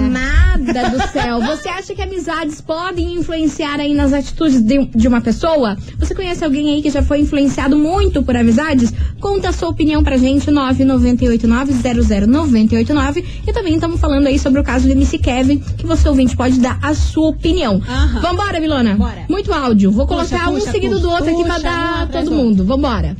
Amada 0.70 0.90
do 0.90 1.00
céu. 1.12 1.40
Você 1.42 1.68
acha 1.68 1.94
que 1.94 2.02
amizades 2.02 2.60
podem 2.60 3.14
influenciar 3.14 3.78
aí 3.80 3.94
nas 3.94 4.12
atitudes 4.12 4.60
de, 4.62 4.86
de 4.86 5.06
uma 5.08 5.20
pessoa? 5.20 5.76
Você 5.98 6.14
conhece 6.14 6.44
alguém 6.44 6.70
aí 6.74 6.82
que 6.82 6.90
já 6.90 7.02
foi 7.02 7.20
influenciado 7.20 7.76
muito 7.76 8.22
por 8.22 8.36
amizades? 8.36 8.92
Conta 9.20 9.48
a 9.50 9.52
sua 9.52 9.68
opinião 9.68 10.02
pra 10.02 10.16
gente, 10.16 10.50
998900989. 10.50 13.24
E 13.46 13.52
também 13.52 13.74
estamos 13.74 14.00
falando 14.00 14.26
aí 14.26 14.38
sobre 14.38 14.60
o 14.60 14.64
caso 14.64 14.86
do 14.86 14.92
MC 14.92 15.18
Kevin, 15.18 15.58
que 15.58 15.86
você, 15.86 16.08
ouvinte, 16.08 16.36
pode 16.36 16.58
dar 16.58 16.78
a 16.82 16.94
sua 16.94 17.28
opinião. 17.28 17.80
Aham. 17.88 18.20
Vambora, 18.20 18.60
Milona? 18.60 18.94
Bora. 18.96 19.24
Muito 19.28 19.52
áudio. 19.52 19.90
Vou 19.90 20.06
Puxa, 20.06 20.28
colocar 20.30 20.50
um 20.50 20.54
puxa, 20.54 20.70
seguido 20.70 20.94
do 20.98 21.02
puxa, 21.08 21.14
outro 21.14 21.30
aqui 21.34 21.44
pra 21.44 21.58
um 21.58 21.62
dar 21.62 22.08
todo 22.08 22.24
do 22.26 22.30
mundo. 22.32 22.64
Vambora. 22.64 23.16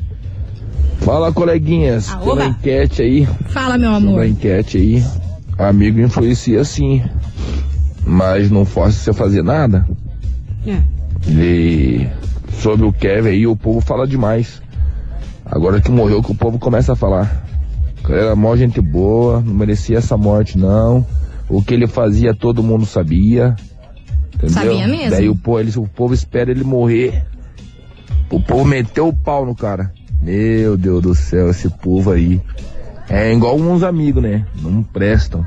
Fala, 1.01 1.33
coleguinhas. 1.33 2.09
Ah, 2.11 2.17
Pela 2.19 2.47
enquete 2.47 3.03
aí, 3.03 3.29
Fala, 3.49 3.77
meu 3.77 3.93
amor. 3.95 4.25
enquete 4.25 4.79
aí, 4.79 5.05
amigo 5.59 6.01
influencia 6.01 6.65
sim, 6.65 7.03
mas 8.07 8.51
não 8.51 8.64
força 8.64 8.99
você 8.99 9.11
a 9.11 9.14
fazer 9.14 9.43
nada. 9.43 9.87
É. 10.67 10.79
E 11.29 12.09
sobre 12.53 12.87
o 12.87 12.93
Kevin 12.93 13.29
aí, 13.31 13.47
o 13.47 13.57
povo 13.57 13.81
fala 13.81 14.07
demais. 14.07 14.62
Agora 15.45 15.81
que 15.81 15.90
morreu, 15.90 16.23
que 16.23 16.33
o 16.33 16.35
povo 16.35 16.59
começa 16.59 16.93
a 16.93 16.97
falar. 16.97 17.45
Era 18.09 18.37
mó 18.37 18.55
gente 18.57 18.81
boa, 18.81 19.40
não 19.40 19.55
merecia 19.55 19.99
essa 19.99 20.17
morte 20.17 20.59
não. 20.59 21.07
O 21.49 21.62
que 21.62 21.73
ele 21.75 21.87
fazia 21.87 22.35
todo 22.35 22.62
mundo 22.62 22.85
sabia. 22.87 23.55
Entendeu? 24.35 24.51
Sabia 24.55 24.88
mesmo. 24.88 25.11
Daí 25.11 25.29
o 25.29 25.37
povo, 25.37 25.61
ele- 25.61 25.73
o 25.77 25.87
povo 25.87 26.12
espera 26.14 26.51
ele 26.51 26.64
morrer. 26.64 27.25
O 28.31 28.40
povo 28.40 28.64
meteu 28.64 29.09
o 29.09 29.12
pau 29.12 29.47
no 29.47 29.55
cara. 29.55 29.93
Meu 30.21 30.77
Deus 30.77 31.03
do 31.03 31.14
céu, 31.14 31.51
esse 31.51 31.69
povo 31.69 32.11
aí. 32.11 32.40
É 33.09 33.33
igual 33.33 33.57
uns 33.57 33.83
amigos, 33.83 34.23
né? 34.23 34.47
Não 34.61 34.83
prestam. 34.83 35.45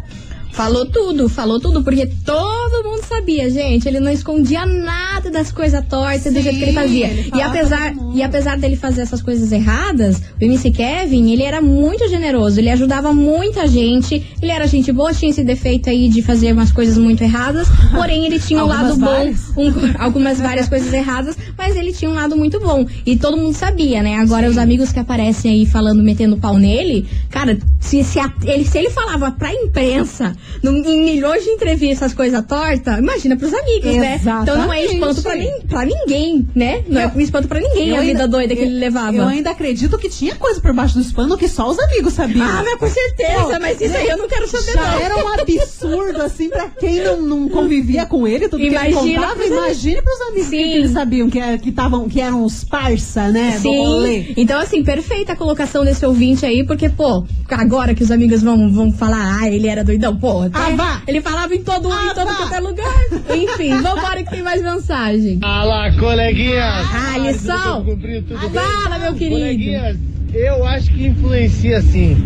Falou 0.58 0.88
tudo, 0.88 1.30
falou 1.30 1.60
tudo, 1.60 1.84
porque 1.84 2.08
todo 2.26 2.84
mundo 2.84 3.04
sabia, 3.08 3.48
gente. 3.48 3.88
Ele 3.88 4.00
não 4.00 4.12
escondia 4.12 4.66
nada 4.66 5.30
das 5.30 5.52
coisas 5.52 5.86
tortas 5.88 6.24
do 6.24 6.32
Sim, 6.34 6.42
jeito 6.42 6.58
que 6.58 6.64
ele 6.64 6.74
fazia. 6.74 7.08
ele 7.08 7.32
e 7.36 7.42
apesar, 7.44 7.94
e 8.16 8.24
apesar 8.24 8.58
dele 8.58 8.76
fazer 8.76 9.02
essas 9.02 9.22
coisas 9.22 9.52
erradas, 9.52 10.20
o 10.42 10.44
MC 10.44 10.72
Kevin, 10.72 11.30
ele 11.32 11.44
era 11.44 11.62
muito 11.62 12.10
generoso, 12.10 12.60
ele 12.60 12.72
ajudava 12.72 13.14
muita 13.14 13.68
gente, 13.68 14.26
ele 14.42 14.52
era 14.52 14.66
gente 14.66 14.92
boa, 14.92 15.14
tinha 15.14 15.30
esse 15.30 15.44
defeito 15.44 15.92
aí 15.92 16.10
de 16.10 16.24
fazer 16.24 16.52
umas 16.54 16.72
coisas 16.72 16.98
muito 16.98 17.24
erradas, 17.24 17.68
porém 17.94 18.26
ele 18.26 18.40
tinha 18.40 18.64
um 18.64 18.68
lado 18.68 18.96
bom, 18.96 19.34
um- 19.56 19.72
algumas 20.00 20.40
várias 20.40 20.68
coisas 20.68 20.92
erradas, 20.92 21.38
mas 21.56 21.76
ele 21.76 21.94
tinha 21.94 22.10
um 22.10 22.16
lado 22.16 22.36
muito 22.36 22.60
bom. 22.60 22.84
E 23.06 23.16
todo 23.16 23.38
mundo 23.38 23.54
sabia, 23.54 24.02
né? 24.02 24.16
Agora 24.16 24.50
os 24.50 24.58
amigos 24.58 24.92
que 24.92 24.98
aparecem 25.00 25.52
aí 25.52 25.66
falando, 25.68 26.02
metendo 26.02 26.36
pau 26.38 26.58
nele, 26.58 27.06
cara, 27.30 27.60
se, 27.80 28.04
se, 28.04 28.18
ele, 28.44 28.66
se 28.66 28.76
ele 28.80 28.90
falava 28.90 29.30
pra 29.32 29.54
imprensa 29.54 30.36
num- 30.64 30.84
em 30.86 31.04
milhões 31.04 31.44
de 31.44 31.50
entrevistas, 31.50 32.14
coisa 32.14 32.42
torta, 32.42 32.98
imagina 33.00 33.36
pros 33.38 33.54
amigos, 33.54 33.96
né? 33.96 34.20
Então 34.42 34.58
não 34.58 34.74
é 34.74 34.84
Exatamente. 34.84 34.94
espanto 34.94 35.22
pra, 35.22 35.36
nin- 35.36 35.62
pra 35.68 35.86
ninguém, 35.86 36.48
né? 36.56 36.84
Não 36.88 37.02
é 37.02 37.12
espanto 37.18 37.48
pra 37.48 37.60
ninguém 37.60 37.98
a 37.98 38.02
vida 38.02 38.28
doida 38.28 38.56
que 38.56 38.62
ele 38.62 38.80
levava. 38.80 39.16
Eu 39.16 39.28
ainda 39.28 39.52
acredito 39.52 39.98
que 39.98 40.10
tinha 40.10 40.36
coisa 40.36 40.60
por 40.62 40.74
baixo 40.74 40.98
dos 40.98 41.12
panos 41.12 41.38
que 41.38 41.48
só 41.48 41.70
os 41.70 41.80
amigos 41.80 42.14
sabiam. 42.14 42.46
Ah, 42.48 42.64
mas 42.64 42.80
com 42.80 42.88
certeza, 42.90 43.44
Pô, 43.54 43.60
mas 43.60 43.80
isso 43.82 43.96
aí 43.98 44.08
eu 44.10 44.18
não 44.18 44.28
quero 44.28 44.48
saber, 44.48 44.74
Já 44.74 44.82
não. 44.92 45.00
era 45.00 45.18
um 45.18 45.28
absurdo, 45.28 46.22
assim, 46.22 46.50
pra 46.50 46.68
quem 46.70 47.02
não, 47.04 47.22
não 47.22 47.50
convivia 47.50 48.06
com 48.06 48.28
ele, 48.28 48.48
tudo 48.48 48.60
que 48.62 48.68
Imagina 48.70 49.02
ele 49.02 49.16
contava. 49.16 49.36
pros 49.36 49.48
Imagine 49.48 50.02
pros 50.02 50.22
amigos 50.22 50.50
que, 50.50 50.58
Sim. 50.58 50.64
que 50.64 50.78
eles 50.78 50.92
sabiam 50.92 51.30
que, 51.30 51.40
era- 51.40 51.58
que, 51.58 51.72
tavam, 51.72 52.08
que 52.10 52.20
eram 52.22 52.44
os 52.44 52.64
parça, 52.64 53.30
né, 53.30 53.52
do 53.58 53.62
Sim. 53.62 54.34
Então, 54.38 54.60
assim, 54.60 54.84
perfeita 54.84 55.34
a 55.34 55.36
colocação 55.36 55.84
desse 55.86 56.06
ouvinte 56.06 56.46
aí, 56.46 56.66
porque, 56.66 56.90
pô, 56.90 57.26
agora 57.50 57.94
que 57.96 58.04
os 58.04 58.12
amigos 58.12 58.42
vão, 58.42 58.72
vão 58.72 58.92
falar, 58.92 59.40
ah, 59.42 59.48
ele 59.50 59.68
era 59.68 59.84
doidão, 59.84 60.16
pô, 60.16 60.37
até 60.44 60.58
Ah, 60.60 60.76
vá. 60.76 61.02
ele 61.08 61.22
falava 61.22 61.54
em 61.56 61.62
todo, 61.62 61.92
Ah, 61.92 62.06
em 62.12 62.14
todo 62.16 62.36
quanto 62.36 62.54
é 62.54 62.60
lugar. 62.60 62.94
Enfim, 63.36 63.82
vambora 63.82 64.24
que 64.24 64.30
tem 64.32 64.42
mais 64.44 64.62
mensagem. 64.62 65.40
Fala, 65.40 65.92
coleguinhas! 65.94 66.86
Ah, 66.94 67.14
Alisson! 67.16 67.84
Tudo 67.84 68.50
bem? 68.50 68.62
Fala, 68.84 69.00
meu 69.00 69.14
querido. 69.14 69.40
Coleguinhas, 69.40 69.98
eu 70.34 70.66
acho 70.66 70.92
que 70.94 71.06
influencia 71.08 71.82
sim. 71.82 72.18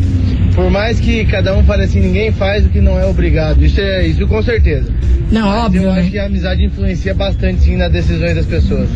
Por 0.56 0.70
mais 0.70 1.00
que 1.00 1.24
cada 1.26 1.56
um 1.56 1.64
fale 1.64 1.84
assim, 1.84 2.02
ninguém 2.02 2.32
faz 2.32 2.66
o 2.66 2.70
que 2.70 2.82
não 2.82 3.00
é 3.00 3.06
obrigado. 3.06 3.64
Isso 3.64 3.80
é 3.80 4.06
isso 4.06 4.28
com 4.28 4.42
certeza. 4.44 4.92
Não, 5.32 5.48
Mas 5.48 5.66
óbvio, 5.66 5.84
Eu 5.84 5.94
né? 5.94 6.02
acho 6.02 6.12
que 6.12 6.20
a 6.20 6.26
amizade 6.26 6.64
influencia 6.66 7.14
bastante 7.14 7.62
sim 7.62 7.78
nas 7.78 7.90
decisões 7.92 8.36
das 8.36 8.46
pessoas. 8.46 8.90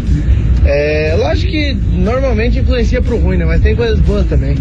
É, 0.66 1.16
lógico 1.18 1.50
que 1.52 1.74
normalmente 1.74 2.60
influencia 2.60 3.02
pro 3.02 3.18
ruim, 3.18 3.38
né? 3.38 3.46
Mas 3.46 3.62
tem 3.62 3.74
coisas 3.76 4.00
boas 4.02 4.26
também. 4.28 4.56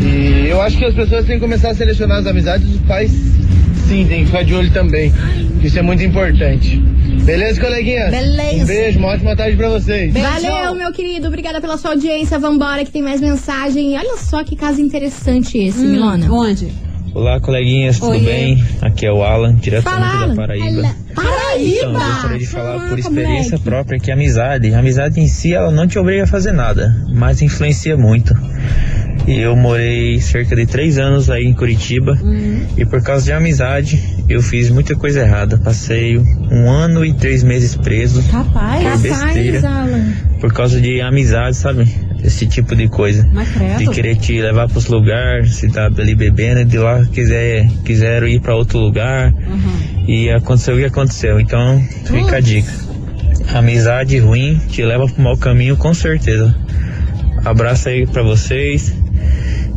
E 0.00 0.48
eu 0.48 0.60
acho 0.62 0.76
que 0.78 0.84
as 0.84 0.94
pessoas 0.94 1.26
têm 1.26 1.36
que 1.36 1.40
começar 1.40 1.70
a 1.70 1.74
selecionar 1.74 2.18
as 2.18 2.26
amizades, 2.26 2.68
os 2.68 2.80
pais 2.82 3.10
sim, 3.88 4.06
tem 4.08 4.20
que 4.20 4.26
ficar 4.26 4.44
de 4.44 4.54
olho 4.54 4.70
também. 4.72 5.12
que 5.60 5.66
Isso 5.66 5.78
é 5.78 5.82
muito 5.82 6.02
importante. 6.02 6.76
Beleza, 7.24 7.60
coleguinhas? 7.60 8.10
Beleza. 8.10 8.62
Um 8.62 8.66
beijo, 8.66 8.98
uma 8.98 9.08
ótima 9.08 9.36
tarde 9.36 9.56
pra 9.56 9.68
vocês. 9.68 10.12
Valeu, 10.14 10.74
meu 10.74 10.92
querido. 10.92 11.26
Obrigada 11.26 11.60
pela 11.60 11.76
sua 11.76 11.90
audiência. 11.92 12.38
Vambora 12.38 12.84
que 12.84 12.90
tem 12.90 13.02
mais 13.02 13.20
mensagem. 13.20 13.96
Olha 13.98 14.16
só 14.16 14.42
que 14.44 14.56
caso 14.56 14.80
interessante 14.80 15.58
esse, 15.58 15.80
Hum, 15.84 15.90
Milona. 15.90 16.32
Onde? 16.32 16.68
Olá, 17.12 17.40
coleguinhas, 17.40 17.98
tudo 17.98 18.20
bem? 18.20 18.62
Aqui 18.80 19.04
é 19.04 19.12
o 19.12 19.22
Alan, 19.24 19.56
diretamente 19.56 20.12
Fala, 20.12 20.26
da 20.28 20.34
Paraíba. 20.36 20.94
Paraíba! 21.16 21.76
Então, 21.76 21.92
eu 21.92 21.98
gostaria 22.12 22.38
de 22.38 22.46
falar 22.46 22.72
por 22.74 22.80
Caraca, 22.82 23.00
experiência 23.00 23.50
moleque. 23.50 23.64
própria 23.64 23.98
que 23.98 24.10
a 24.12 24.14
amizade, 24.14 24.72
a 24.72 24.78
amizade 24.78 25.18
em 25.20 25.26
si, 25.26 25.52
ela 25.52 25.72
não 25.72 25.88
te 25.88 25.98
obriga 25.98 26.22
a 26.22 26.26
fazer 26.28 26.52
nada, 26.52 26.94
mas 27.12 27.42
influencia 27.42 27.96
muito. 27.96 28.32
E 29.26 29.38
eu 29.38 29.54
morei 29.54 30.20
cerca 30.20 30.56
de 30.56 30.66
três 30.66 30.98
anos 30.98 31.30
aí 31.30 31.44
em 31.44 31.52
Curitiba 31.52 32.18
e 32.76 32.84
por 32.86 33.02
causa 33.02 33.24
de 33.26 33.32
amizade 33.32 34.02
eu 34.28 34.42
fiz 34.42 34.70
muita 34.70 34.96
coisa 34.96 35.20
errada. 35.20 35.58
Passei 35.58 36.16
um 36.18 36.70
ano 36.70 37.04
e 37.04 37.12
três 37.12 37.42
meses 37.42 37.74
preso 37.76 38.20
Rapaz, 38.30 38.82
por 38.82 38.98
besteira, 38.98 39.68
Alan. 39.68 40.12
por 40.40 40.52
causa 40.52 40.80
de 40.80 41.00
amizade, 41.00 41.56
sabe? 41.56 41.86
Esse 42.24 42.46
tipo 42.46 42.74
de 42.74 42.88
coisa 42.88 43.28
de 43.78 43.86
querer 43.90 44.16
te 44.16 44.40
levar 44.40 44.68
pros 44.68 44.86
lugares, 44.86 45.54
se 45.56 45.68
tá 45.70 45.86
ali 45.86 46.14
bebendo, 46.14 46.60
e 46.60 46.64
de 46.64 46.78
lá 46.78 47.04
quiser, 47.06 47.66
quiseram 47.84 48.26
ir 48.26 48.40
pra 48.40 48.54
outro 48.56 48.78
lugar 48.78 49.32
Uhum. 49.32 50.04
e 50.08 50.30
aconteceu 50.30 50.74
o 50.74 50.78
que 50.78 50.84
aconteceu. 50.84 51.38
Então, 51.40 51.80
fica 52.04 52.36
a 52.36 52.40
dica. 52.40 52.70
Amizade 53.54 54.18
ruim 54.18 54.58
te 54.68 54.82
leva 54.82 55.06
pro 55.06 55.22
mau 55.22 55.36
caminho 55.36 55.76
com 55.76 55.92
certeza. 55.94 56.54
Abraço 57.44 57.88
aí 57.88 58.06
pra 58.06 58.22
vocês 58.22 58.94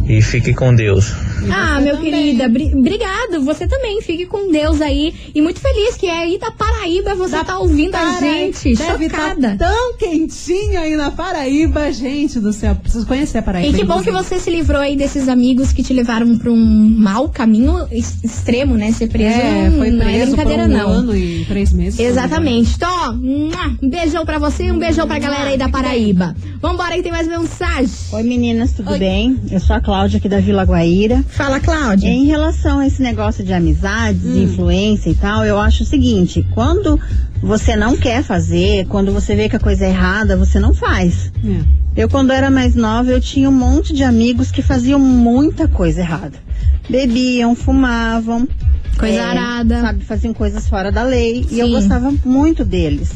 e 0.06 0.22
fique 0.22 0.54
com 0.54 0.74
Deus. 0.74 1.14
Ah, 1.52 1.80
meu 1.82 1.98
querida, 1.98 2.48
bri- 2.48 2.74
obrigado. 2.76 3.42
Você 3.44 3.68
também. 3.68 4.02
Fique 4.02 4.26
com 4.26 4.52
Deus 4.52 4.82
aí. 4.82 5.14
E 5.34 5.42
muito 5.42 5.60
feliz 5.60 5.96
que 5.96 6.08
é 6.08 6.18
aí 6.24 6.38
da 6.38 6.52
Paraíba 6.52 7.16
você 7.16 7.42
tá 7.44 7.58
ouvindo 7.60 7.96
a 7.96 8.20
gente. 8.20 8.76
Deve 8.76 9.06
Chocada. 9.10 9.56
tá 9.58 9.70
tão 9.70 9.98
quentinho 9.98 10.80
aí 10.80 10.96
na 10.96 11.12
Paraíba, 11.12 11.92
gente 11.92 12.40
do 12.40 12.52
céu. 12.52 12.76
Preciso 12.76 13.06
conhecer 13.06 13.38
a 13.38 13.42
Paraíba. 13.42 13.70
E 13.76 13.80
que 13.80 13.86
bom 13.86 14.02
que 14.02 14.12
você 14.12 14.40
se 14.40 14.50
livrou 14.50 14.82
aí 14.82 14.96
desses 14.96 15.28
amigos 15.30 15.72
que 15.72 15.84
te 15.84 15.94
levaram 15.94 16.38
pra 16.38 16.52
um 16.52 16.56
mau 16.98 17.30
caminho 17.30 17.88
ex- 17.92 18.24
extremo, 18.24 18.76
né? 18.76 18.92
Ser 18.92 19.08
preso 19.10 19.40
É, 19.40 19.70
não, 19.70 19.78
foi 19.78 19.92
não 19.92 20.02
é 20.02 20.14
preso 20.14 20.36
por 20.36 20.46
brincadeira, 20.46 20.64
um 20.64 20.68
não. 20.78 20.90
ano 20.90 21.16
e 21.16 21.46
três 21.46 21.72
meses. 21.72 22.00
Exatamente. 22.00 22.74
Então, 22.76 22.90
ó, 22.90 23.14
mua, 23.14 23.78
um 23.82 23.90
beijão 23.90 24.26
pra 24.26 24.40
você 24.40 24.66
e 24.66 24.72
um 24.72 24.80
beijão 24.80 25.08
pra 25.08 25.20
galera 25.20 25.50
aí 25.50 25.58
da 25.58 25.70
Paraíba. 25.70 26.36
Vambora 26.62 26.96
que 26.96 27.04
tem 27.04 27.12
mais 27.12 27.28
mensagem. 27.28 27.90
Oi 28.12 28.24
meninas, 28.24 28.74
tudo 28.74 28.92
Oi. 28.92 29.00
bem? 29.00 29.40
Eu 29.52 29.60
sou 29.60 29.76
a 29.76 29.82
Cláudia 29.82 30.18
aqui 30.18 30.28
da 30.28 30.40
Vila 30.40 30.64
Guaíra. 30.64 31.23
Fala, 31.28 31.60
Cláudia. 31.60 32.10
Em 32.10 32.26
relação 32.26 32.80
a 32.80 32.88
esse 32.88 33.02
negócio 33.02 33.44
de 33.44 33.54
amizades, 33.54 34.24
Hum. 34.24 34.44
influência 34.44 35.10
e 35.10 35.16
tal, 35.16 35.46
eu 35.46 35.60
acho 35.60 35.84
o 35.84 35.86
seguinte, 35.86 36.46
quando 36.54 37.00
você 37.42 37.76
não 37.76 37.98
quer 37.98 38.24
fazer, 38.24 38.86
quando 38.88 39.12
você 39.12 39.36
vê 39.36 39.50
que 39.50 39.56
a 39.56 39.60
coisa 39.60 39.86
é 39.86 39.90
errada, 39.90 40.38
você 40.38 40.60
não 40.60 40.74
faz. 40.74 41.32
É. 41.44 41.84
Eu, 42.04 42.10
quando 42.10 42.32
era 42.32 42.50
mais 42.50 42.74
nova, 42.76 43.12
eu 43.12 43.22
tinha 43.22 43.50
um 43.50 43.54
monte 43.54 43.94
de 43.94 44.04
amigos 44.04 44.50
que 44.52 44.62
faziam 44.62 45.00
muita 45.00 45.68
coisa 45.68 46.02
errada. 46.02 46.38
Bebiam, 46.90 47.56
fumavam. 47.56 48.48
Coisa 48.98 49.16
é, 49.18 49.22
arada. 49.22 49.82
Sabe, 49.82 50.04
faziam 50.06 50.34
coisas 50.34 50.68
fora 50.68 50.92
da 50.92 51.04
lei. 51.04 51.46
E 51.52 51.60
eu 51.60 51.68
Sim. 51.68 51.74
gostava 51.74 52.14
muito 52.26 52.64
deles. 52.66 53.12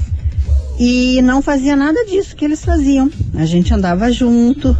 E 0.79 1.21
não 1.23 1.41
fazia 1.41 1.75
nada 1.75 2.05
disso 2.05 2.35
que 2.35 2.45
eles 2.45 2.63
faziam. 2.63 3.09
A 3.35 3.45
gente 3.45 3.73
andava 3.73 4.11
junto. 4.11 4.77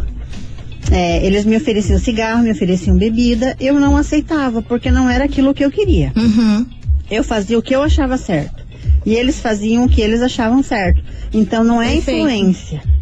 É, 0.90 1.24
eles 1.24 1.44
me 1.44 1.56
ofereciam 1.56 1.98
cigarro, 1.98 2.42
me 2.42 2.50
ofereciam 2.50 2.96
bebida. 2.96 3.56
Eu 3.60 3.74
não 3.74 3.96
aceitava, 3.96 4.62
porque 4.62 4.90
não 4.90 5.08
era 5.08 5.24
aquilo 5.24 5.54
que 5.54 5.64
eu 5.64 5.70
queria. 5.70 6.12
Uhum. 6.16 6.66
Eu 7.10 7.22
fazia 7.24 7.58
o 7.58 7.62
que 7.62 7.74
eu 7.74 7.82
achava 7.82 8.16
certo. 8.16 8.66
E 9.04 9.14
eles 9.14 9.40
faziam 9.40 9.84
o 9.84 9.88
que 9.88 10.00
eles 10.00 10.20
achavam 10.22 10.62
certo. 10.62 11.02
Então 11.32 11.62
não 11.62 11.80
é 11.80 11.92
Perfeito. 11.92 12.20
influência 12.20 12.97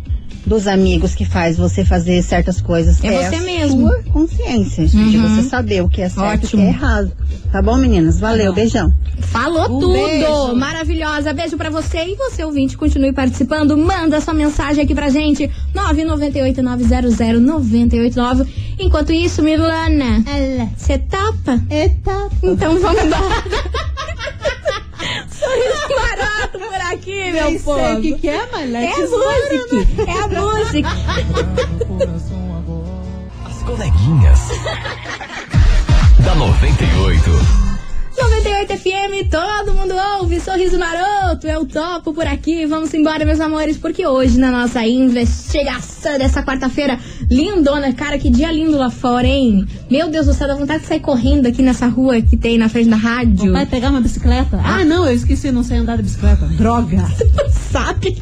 dos 0.47 0.67
amigos 0.69 1.15
que 1.15 1.25
faz 1.25 1.57
você 1.57 1.85
fazer 1.85 2.23
certas 2.23 2.61
coisas. 2.61 3.03
É 3.03 3.27
a 3.27 3.31
você 3.31 3.41
mesmo. 3.41 3.89
sua 3.89 4.03
consciência 4.13 4.87
de 4.87 4.97
Uhum. 5.19 5.37
você 5.37 5.43
saber 5.49 5.83
o 5.83 5.89
que 5.89 6.01
é 6.03 6.09
certo 6.09 6.23
e 6.23 6.37
o 6.37 6.39
que 6.39 6.47
Ótimo. 6.47 6.63
é 6.63 6.67
errado. 6.69 7.11
Tá 7.51 7.61
bom, 7.61 7.77
meninas? 7.77 8.21
Valeu, 8.21 8.53
beijão. 8.53 8.93
Falou 9.21 9.65
Um 9.65 9.81
tudo! 9.81 9.93
beijo. 9.95 10.55
Maravilhosa! 10.57 11.33
Beijo 11.33 11.57
pra 11.57 11.71
você 11.71 12.05
e 12.05 12.15
você, 12.17 12.45
ouvinte, 12.45 12.77
continue 12.77 13.13
participando. 13.13 13.77
Manda 13.77 14.21
sua 14.21 14.35
mensagem 14.35 14.85
aqui 14.85 14.95
pra 14.95 15.09
gente: 15.09 15.51
998-900-989. 15.75 18.47
Enquanto 18.79 19.13
isso, 19.13 19.43
Milana, 19.43 20.23
você 20.77 20.99
topa? 20.99 21.59
Eita. 21.71 22.29
Então 22.43 22.79
vamos 22.79 23.03
embora. 23.03 23.25
Sorriso 25.31 25.89
barato 26.01 26.59
por 26.59 26.81
aqui, 27.07 27.33
meu 27.33 27.45
Nem 27.45 27.59
povo. 27.61 27.79
sei 27.81 27.95
o 27.97 28.01
que, 28.03 28.19
que 28.19 28.29
é, 28.29 28.49
mas 28.51 28.75
É 28.75 28.93
a 28.93 28.97
música, 28.99 30.11
é 30.11 30.23
a 30.23 30.29
música. 30.41 30.89
As 33.47 33.63
coleguinhas. 33.63 34.41
da 36.25 36.35
98. 36.35 37.66
98 38.17 38.77
FM, 38.79 39.31
todo 39.31 39.75
mundo 39.75 39.95
ouve, 40.19 40.41
sorriso 40.41 40.79
maroto, 40.79 41.47
eu 41.47 41.67
topo 41.67 42.15
por 42.15 42.27
aqui, 42.27 42.65
vamos 42.67 42.93
embora, 42.95 43.25
meus 43.25 43.41
amores, 43.41 43.77
porque 43.77 44.07
hoje 44.07 44.39
na 44.39 44.51
nossa 44.51 44.85
investigação 44.87 46.17
dessa 46.19 46.43
quarta-feira, 46.43 46.99
lindona, 47.31 47.93
cara, 47.93 48.19
que 48.19 48.31
dia 48.31 48.51
lindo 48.51 48.79
lá 48.79 48.89
fora, 48.91 49.27
hein? 49.27 49.67
Meu 49.91 50.09
Deus 50.09 50.27
do 50.27 50.33
céu, 50.35 50.49
dá 50.49 50.55
vontade 50.55 50.83
de 50.83 50.89
sair 50.89 51.01
correndo 51.01 51.47
aqui 51.47 51.61
nessa 51.63 51.87
rua 51.89 52.21
que 52.23 52.37
tem 52.37 52.57
na 52.57 52.69
frente 52.69 52.89
da 52.89 52.97
rádio. 52.97 53.53
Vai 53.53 53.67
pegar 53.67 53.91
uma 53.91 54.01
bicicleta? 54.01 54.61
Ah, 54.65 54.85
não, 54.85 55.07
eu 55.07 55.15
esqueci, 55.15 55.51
não 55.53 55.63
sei 55.63 55.79
andar 55.79 55.97
de 55.97 56.03
bicicleta. 56.05 56.47
Droga. 56.47 57.05
Sabe? 57.71 58.17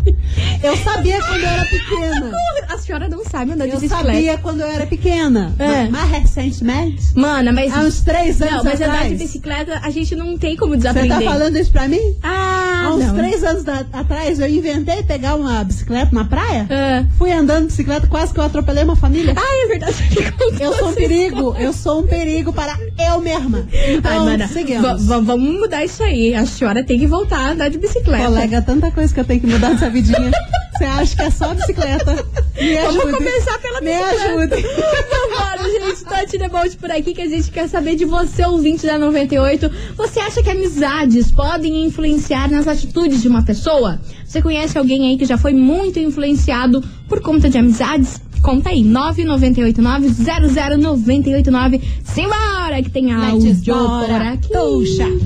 Eu 0.62 0.76
sabia 0.78 1.18
quando 1.20 1.40
eu 1.40 1.48
era 1.48 1.64
pequena. 1.66 2.33
A 2.68 2.78
senhora 2.78 3.09
não 3.09 3.24
sabe 3.24 3.52
andar 3.52 3.66
de 3.66 3.72
Eu 3.74 3.80
bicicleta. 3.80 4.12
sabia 4.12 4.38
quando 4.38 4.61
eu 4.62 4.66
era 4.66 4.87
pequena. 4.87 5.54
É. 5.59 5.88
Mas 5.88 6.11
recentemente, 6.11 7.02
Mana, 7.14 7.52
mas... 7.52 7.72
há 7.72 7.80
uns 7.80 8.00
três 8.00 8.40
anos 8.42 8.54
Não, 8.57 8.64
mas 8.64 8.80
andar 8.80 8.94
atrás. 8.94 9.09
de 9.11 9.16
bicicleta 9.24 9.80
a 9.85 9.90
gente 9.90 10.16
não 10.16 10.37
tem 10.38 10.57
como 10.57 10.73
Você 10.73 10.79
desaprender. 10.79 11.18
tá 11.18 11.23
falando 11.25 11.57
isso 11.59 11.70
pra 11.70 11.87
mim? 11.87 12.01
Ah, 12.23 12.85
Há 12.87 12.94
uns 12.94 13.05
não. 13.07 13.14
três 13.14 13.44
anos 13.44 13.62
da- 13.64 13.85
atrás 13.92 14.40
eu 14.40 14.49
inventei 14.49 15.03
pegar 15.03 15.35
uma 15.37 15.62
bicicleta 15.62 16.09
na 16.14 16.25
praia. 16.25 16.66
Ah. 16.70 17.05
Fui 17.18 17.31
andando 17.33 17.62
de 17.62 17.66
bicicleta, 17.68 18.07
quase 18.07 18.33
que 18.33 18.40
eu 18.40 18.44
atropelei 18.44 18.85
uma 18.85 18.97
família. 18.97 19.35
Ah, 19.37 19.64
é 19.64 19.68
verdade. 19.68 19.94
Eu 20.61 20.73
sou 20.75 20.88
um 20.90 20.94
perigo, 20.94 21.57
eu 21.59 21.73
sou 21.73 22.01
um 22.01 22.07
perigo 22.07 22.53
para 22.53 22.79
eu 22.99 23.20
mesma. 23.20 23.66
Então, 23.88 24.27
Ai, 24.29 24.49
seguimos. 24.49 24.83
va- 24.83 24.94
va- 24.97 25.20
vamos 25.20 25.61
mudar 25.61 25.85
isso 25.85 26.03
aí. 26.03 26.35
A 26.35 26.47
senhora 26.47 26.85
tem 26.85 26.99
que 26.99 27.07
voltar 27.07 27.38
a 27.38 27.51
andar 27.53 27.68
de 27.68 27.79
bicicleta. 27.79 28.25
Colega, 28.25 28.62
tanta 28.62 28.90
coisa 28.90 29.12
que 29.12 29.20
eu 29.20 29.25
tenho 29.25 29.40
que 29.40 29.47
mudar 29.47 29.70
nessa 29.70 29.90
vidinha. 29.90 30.31
Você 30.77 30.85
acha 30.85 31.17
que 31.17 31.23
é 31.23 31.31
só 31.31 31.55
bicicleta? 31.55 32.15
Me 32.61 32.75
Vamos 32.77 32.97
ajude. 33.01 33.13
começar 33.17 33.59
pela 33.61 33.81
Me 33.81 33.97
bicicleta. 33.97 34.25
ajude. 34.25 34.63
Vambora, 35.11 35.71
gente. 35.71 36.05
Tati 36.05 36.37
Debolt 36.39 36.77
por 36.77 36.91
aqui 36.91 37.15
que 37.15 37.23
a 37.23 37.29
gente 37.29 37.51
quer 37.51 37.69
saber 37.69 37.95
de 37.95 38.05
você, 38.05 38.45
ouvinte 38.45 38.85
da 38.87 38.99
98. 38.99 39.71
Você 39.97 40.19
acha 40.21 40.43
que 40.43 40.51
amizades 40.51 41.31
podem 41.31 41.85
influenciar 41.85 42.51
nas 42.51 42.67
atitudes 42.67 43.23
de 43.23 43.29
uma 43.29 43.45
pessoa? 43.45 44.01
Você 44.27 44.43
conhece 44.43 44.77
alguém 44.77 45.07
aí 45.09 45.17
que 45.17 45.25
já 45.25 45.39
foi 45.39 45.53
muito 45.55 45.99
influenciado 46.01 46.83
por 47.09 47.21
conta 47.21 47.49
de 47.49 47.57
amizades? 47.59 48.21
Conta 48.43 48.71
aí, 48.71 48.83
998900989. 48.83 51.81
Simbora, 52.14 52.81
que 52.81 52.90
tem 52.90 53.12
áudio 53.12 53.57
por 53.64 54.11
aqui. 54.11 54.53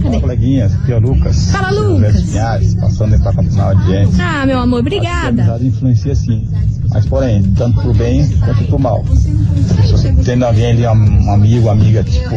Fala, 0.03 0.21
coleguinhas, 0.21 0.75
aqui 0.75 0.93
é 0.93 0.97
o 0.97 1.01
Lucas. 1.01 1.51
Fala, 1.51 1.71
Lucas. 1.71 2.23
Pinhares, 2.23 2.75
passando 2.77 3.13
aí 3.15 3.21
pra 3.21 3.33
continuar 3.35 3.65
a 3.65 3.79
audiência. 3.79 4.25
Ah, 4.25 4.47
meu 4.47 4.59
amor, 4.59 4.79
A 4.79 4.81
obrigada. 4.81 5.29
amizade 5.29 5.67
influencia 5.67 6.15
sim, 6.15 6.49
mas 6.89 7.05
porém, 7.05 7.43
tanto 7.57 7.79
pro 7.83 7.93
bem 7.93 8.27
quanto 8.39 8.65
pro 8.65 8.79
mal. 8.79 9.05
Se 9.07 9.93
você 9.93 10.15
tendo 10.25 10.45
alguém 10.47 10.71
ali, 10.71 10.87
um, 10.87 11.31
amigo, 11.31 11.67
uma 11.67 11.73
amiga, 11.73 12.03
tipo, 12.03 12.35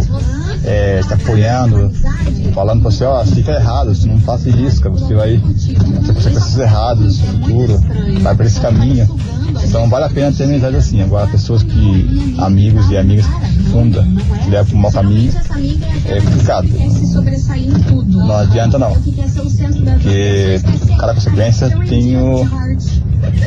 é, 0.65 1.01
te 1.01 1.13
apoiando, 1.13 1.89
falando 2.53 2.81
pra 2.81 2.91
você, 2.91 3.05
ó, 3.05 3.23
fica 3.23 3.51
errado, 3.53 3.95
você 3.95 4.05
não 4.05 4.19
faça 4.19 4.49
isso, 4.49 4.81
você 4.81 5.13
vai 5.13 5.41
ter 5.65 5.75
consequências 5.75 6.57
erradas 6.59 7.19
no 7.19 7.25
futuro, 7.27 7.79
vai 8.21 8.35
por 8.35 8.45
esse 8.45 8.59
caminho. 8.59 9.07
Então 9.63 9.89
vale 9.89 10.05
a 10.05 10.09
pena 10.09 10.31
ter 10.31 10.45
amizade 10.45 10.75
assim. 10.77 11.01
Agora, 11.01 11.27
pessoas 11.27 11.61
que, 11.63 12.35
amigos 12.37 12.89
e 12.89 12.97
amigas 12.97 13.25
que 13.25 13.63
funda, 13.71 14.05
que 14.41 14.69
pro 14.69 14.77
mau 14.77 14.91
caminho, 14.91 15.33
é 16.05 16.21
complicado. 16.21 16.67
Não 18.07 18.37
adianta 18.37 18.79
não. 18.79 18.93
Porque 18.93 20.61
cada 20.99 21.13
consequência 21.13 21.69
tem 21.87 22.17
o, 22.17 22.47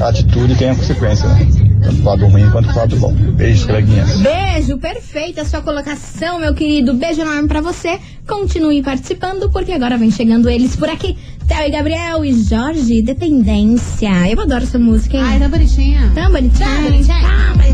a 0.01 0.09
atitude 0.09 0.57
tem 0.57 0.71
a 0.71 0.75
consequência, 0.75 1.29
né? 1.29 1.47
Tanto 1.83 1.97
pro 1.97 2.05
lado 2.05 2.27
ruim 2.27 2.51
quanto 2.51 2.69
pro 2.69 2.79
lado 2.79 2.97
bom. 2.97 3.13
Beijos, 3.13 3.67
coleguinhas. 3.67 4.21
Beijo, 4.21 4.79
perfeita 4.79 5.43
a 5.43 5.45
sua 5.45 5.61
colocação, 5.61 6.39
meu 6.39 6.55
querido. 6.55 6.95
Beijo 6.95 7.21
enorme 7.21 7.47
pra 7.47 7.61
você. 7.61 7.99
Continue 8.27 8.83
participando, 8.83 9.51
porque 9.51 9.73
agora 9.73 9.99
vem 9.99 10.11
chegando 10.11 10.49
eles 10.49 10.77
por 10.77 10.89
aqui. 10.89 11.17
Theo 11.47 11.67
e 11.67 11.71
Gabriel 11.71 12.25
e 12.25 12.33
Jorge, 12.43 13.03
Dependência. 13.03 14.31
Eu 14.31 14.41
adoro 14.41 14.65
essa 14.65 14.79
música, 14.79 15.19
hein? 15.19 15.23
Ai, 15.23 15.39
tá 15.39 15.49
bonitinha. 15.49 16.11
Tão 16.15 16.33
bonitinha. 16.33 16.67
Tão 16.67 16.85
bonitinha. 16.85 17.17
As 17.59 17.74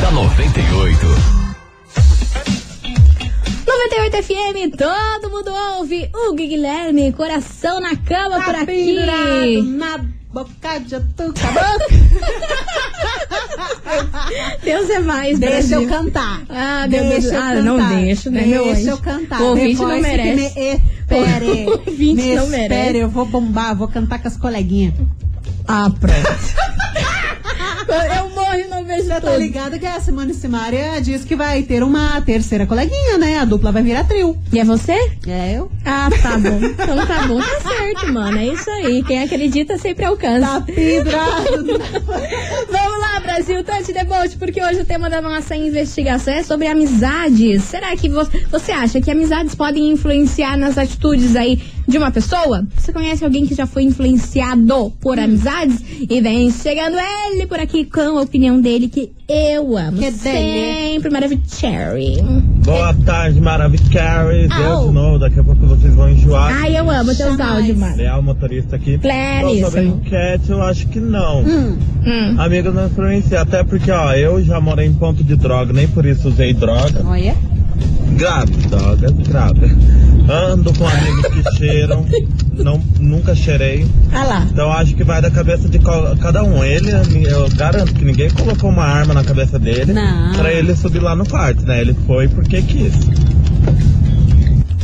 da 0.00 0.10
98. 0.10 1.06
98 3.66 4.22
FM, 4.22 4.76
todo 4.76 5.30
mundo 5.30 5.50
ouve. 5.78 6.10
O 6.14 6.34
Guilherme, 6.34 7.12
coração 7.12 7.80
na 7.80 7.94
cama 7.96 8.38
Tá 8.38 8.44
por 8.44 8.54
aqui. 8.56 9.62
na 9.62 9.98
boca 10.32 10.78
de 10.80 11.00
tuca. 11.14 11.40
Deus 14.62 14.88
é 14.90 14.98
mais, 15.00 15.38
Deixa 15.38 15.54
Brasil. 15.56 15.82
eu 15.82 15.88
cantar. 15.88 16.42
Ah, 16.48 16.86
meu 16.88 17.02
Deixa 17.08 17.20
Deus. 17.20 17.32
eu 17.34 17.40
Ah, 17.42 17.54
não 17.56 17.76
cantar. 17.78 17.96
deixo, 18.00 18.30
né, 18.30 18.42
meu 18.46 18.64
Deixa 18.64 18.80
anjo? 18.80 18.90
eu 18.90 18.98
cantar. 18.98 19.40
O 19.40 19.44
ouvinte 19.48 19.80
não 19.82 20.00
merece. 20.00 20.36
Me 20.36 20.46
espere. 20.46 20.80
O 21.66 21.70
ouvinte 21.72 22.22
me 22.22 22.34
não 22.36 22.44
espere, 22.44 22.68
merece. 22.68 22.98
eu 22.98 23.08
vou 23.08 23.26
bombar, 23.26 23.74
vou 23.76 23.88
cantar 23.88 24.20
com 24.22 24.28
as 24.28 24.36
coleguinhas. 24.36 24.94
Ah, 25.66 25.90
pronto. 25.90 26.14
eu 28.16 28.29
morro 28.50 28.60
e 28.60 28.68
não 28.68 28.84
vejo 28.84 29.04
Você 29.04 29.14
tudo. 29.14 29.24
tá 29.24 29.36
ligado 29.36 29.78
que 29.78 29.86
a 29.86 30.00
Simone 30.00 30.34
Simaria 30.34 31.00
diz 31.00 31.24
que 31.24 31.36
vai 31.36 31.62
ter 31.62 31.82
uma 31.82 32.20
terceira 32.22 32.66
coleguinha, 32.66 33.16
né? 33.18 33.38
A 33.38 33.44
dupla 33.44 33.70
vai 33.72 33.82
virar 33.82 34.04
trio. 34.04 34.36
E 34.52 34.58
é 34.58 34.64
você? 34.64 34.92
É 35.26 35.54
eu. 35.56 35.70
Ah, 35.84 36.08
tá 36.22 36.36
bom. 36.36 36.60
Então 36.62 37.06
tá 37.06 37.26
bom, 37.26 37.40
tá 37.40 37.70
certo, 37.70 38.12
mano. 38.12 38.38
É 38.38 38.46
isso 38.46 38.68
aí. 38.70 39.02
Quem 39.04 39.22
acredita 39.22 39.78
sempre 39.78 40.04
alcança. 40.04 40.46
Tá 40.46 40.60
pendurado. 40.62 41.66
Vamos 42.70 42.89
Brasil, 43.32 43.62
Tante 43.62 43.92
Debote, 43.92 44.36
porque 44.36 44.60
hoje 44.62 44.80
o 44.80 44.84
tema 44.84 45.08
da 45.08 45.22
nossa 45.22 45.54
investigação 45.54 46.34
é 46.34 46.42
sobre 46.42 46.66
amizades. 46.66 47.62
Será 47.62 47.96
que 47.96 48.08
vo- 48.08 48.28
você 48.50 48.72
acha 48.72 49.00
que 49.00 49.08
amizades 49.08 49.54
podem 49.54 49.88
influenciar 49.92 50.56
nas 50.58 50.76
atitudes 50.76 51.36
aí 51.36 51.60
de 51.86 51.96
uma 51.96 52.10
pessoa? 52.10 52.66
Você 52.76 52.92
conhece 52.92 53.24
alguém 53.24 53.46
que 53.46 53.54
já 53.54 53.66
foi 53.68 53.84
influenciado 53.84 54.90
por 55.00 55.16
Hum. 55.16 55.22
amizades? 55.24 55.80
E 56.10 56.20
vem 56.20 56.50
chegando 56.50 56.96
ele 56.98 57.46
por 57.46 57.60
aqui 57.60 57.84
com 57.84 58.18
a 58.18 58.22
opinião 58.22 58.60
dele 58.60 58.88
que 58.88 59.12
eu 59.28 59.76
amo. 59.76 59.98
Que 59.98 60.10
dele. 60.10 60.90
sempre 60.92 61.10
maravilhoso. 61.10 61.56
Boa 62.64 62.94
tarde, 62.94 63.40
Maravicherry. 63.40 64.48
Au. 64.50 64.58
Deus 64.58 64.88
de 64.88 64.94
novo, 64.94 65.18
daqui 65.18 65.40
a 65.40 65.44
pouco 65.44 65.66
vocês 65.66 65.94
vão 65.94 66.08
enjoar. 66.10 66.52
Ai, 66.62 66.76
eu 66.78 66.90
amo 66.90 67.14
teus 67.14 67.36
Jamais. 67.36 67.58
áudios, 67.58 67.78
mano. 67.78 67.96
Leal 67.96 68.22
motorista 68.22 68.76
aqui. 68.76 68.98
Então, 69.02 69.70
sobre 69.70 69.84
enquete, 69.86 70.50
eu 70.50 70.62
acho 70.62 70.86
que 70.88 71.00
não. 71.00 71.42
Hum. 71.42 71.78
Amigos 72.38 72.74
não 72.74 72.86
influenciam, 72.86 73.42
até 73.42 73.64
porque, 73.64 73.90
ó, 73.90 74.12
eu 74.12 74.42
já 74.42 74.60
morei 74.60 74.86
em 74.86 74.94
ponto 74.94 75.24
de 75.24 75.36
droga, 75.36 75.72
nem 75.72 75.88
por 75.88 76.04
isso 76.04 76.28
usei 76.28 76.52
droga. 76.52 77.02
Olha. 77.04 77.34
Droga, 78.68 79.10
grave. 79.10 79.66
Ando 80.28 80.72
com 80.74 80.86
amigos 80.86 81.26
que 81.28 81.42
cheiram, 81.56 82.04
não, 82.52 82.80
nunca 82.98 83.34
cheirei. 83.34 83.86
Ah 84.12 84.24
lá. 84.24 84.46
Então 84.50 84.70
acho 84.72 84.94
que 84.94 85.02
vai 85.02 85.22
da 85.22 85.30
cabeça 85.30 85.68
de 85.68 85.78
cada 86.20 86.42
um. 86.44 86.62
Ele, 86.62 86.90
eu 87.28 87.48
garanto 87.50 87.94
que 87.94 88.04
ninguém 88.04 88.28
colocou 88.30 88.70
uma 88.70 88.84
arma 88.84 89.14
na 89.14 89.24
cabeça 89.24 89.58
dele 89.58 89.92
Não. 89.92 90.32
pra 90.34 90.52
ele 90.52 90.76
subir 90.76 91.00
lá 91.00 91.16
no 91.16 91.26
quarto, 91.26 91.62
né? 91.62 91.80
Ele 91.80 91.94
foi 92.06 92.28
porque 92.28 92.60
quis. 92.62 92.92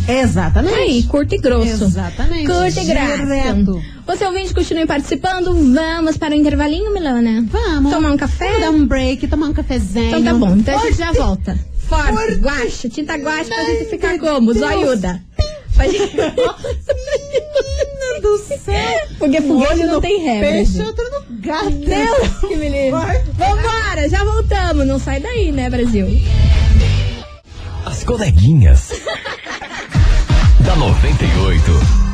Exatamente. 0.08 0.74
Aí, 0.74 1.02
curto 1.02 1.34
e 1.34 1.38
grosso. 1.38 1.84
Exatamente. 1.84 2.46
Curto 2.46 2.80
e. 2.80 2.84
Direto. 2.84 3.82
Você 4.06 4.24
ouvinte, 4.24 4.54
continue 4.54 4.86
participando. 4.86 5.52
Vamos 5.74 6.16
para 6.16 6.32
o 6.32 6.36
intervalinho, 6.36 6.94
Milana? 6.94 7.44
Vamos. 7.50 7.92
Tomar 7.92 8.12
um 8.12 8.16
café? 8.16 8.46
Vamos 8.46 8.60
dar 8.60 8.70
um 8.70 8.86
break, 8.86 9.26
tomar 9.26 9.48
um 9.48 9.52
cafezinho. 9.52 10.06
Então 10.06 10.22
tá 10.22 10.34
bom, 10.34 10.56
então 10.56 10.78
a 10.78 10.82
gente 10.84 10.96
já 10.98 11.12
volta. 11.12 11.58
Forte, 11.88 12.34
guacha, 12.36 12.88
tinta 12.88 13.16
guacha 13.16 13.48
pra 13.48 13.64
gente 13.64 13.90
ficar 13.90 14.18
como? 14.18 14.52
Zoiuda. 14.52 15.22
Pra 15.74 15.86
gente... 15.86 16.16
Menina 16.16 18.20
do 18.22 18.38
céu. 18.38 19.00
Porque 19.18 19.40
foguete 19.40 19.84
não 19.84 20.00
tem 20.00 20.20
regra. 20.22 20.50
Peixe, 20.50 20.82
outro 20.82 21.04
no 21.10 21.22
gato. 21.40 21.70
Deus 21.70 22.28
que 22.40 22.56
me 22.56 22.68
livre. 22.68 22.90
Vambora, 23.34 24.08
já 24.08 24.24
voltamos. 24.24 24.86
Não 24.86 24.98
sai 24.98 25.20
daí, 25.20 25.52
né, 25.52 25.68
Brasil? 25.70 26.06
As 27.84 28.02
coleguinhas. 28.04 28.90
da 30.64 30.74
98. 30.76 32.05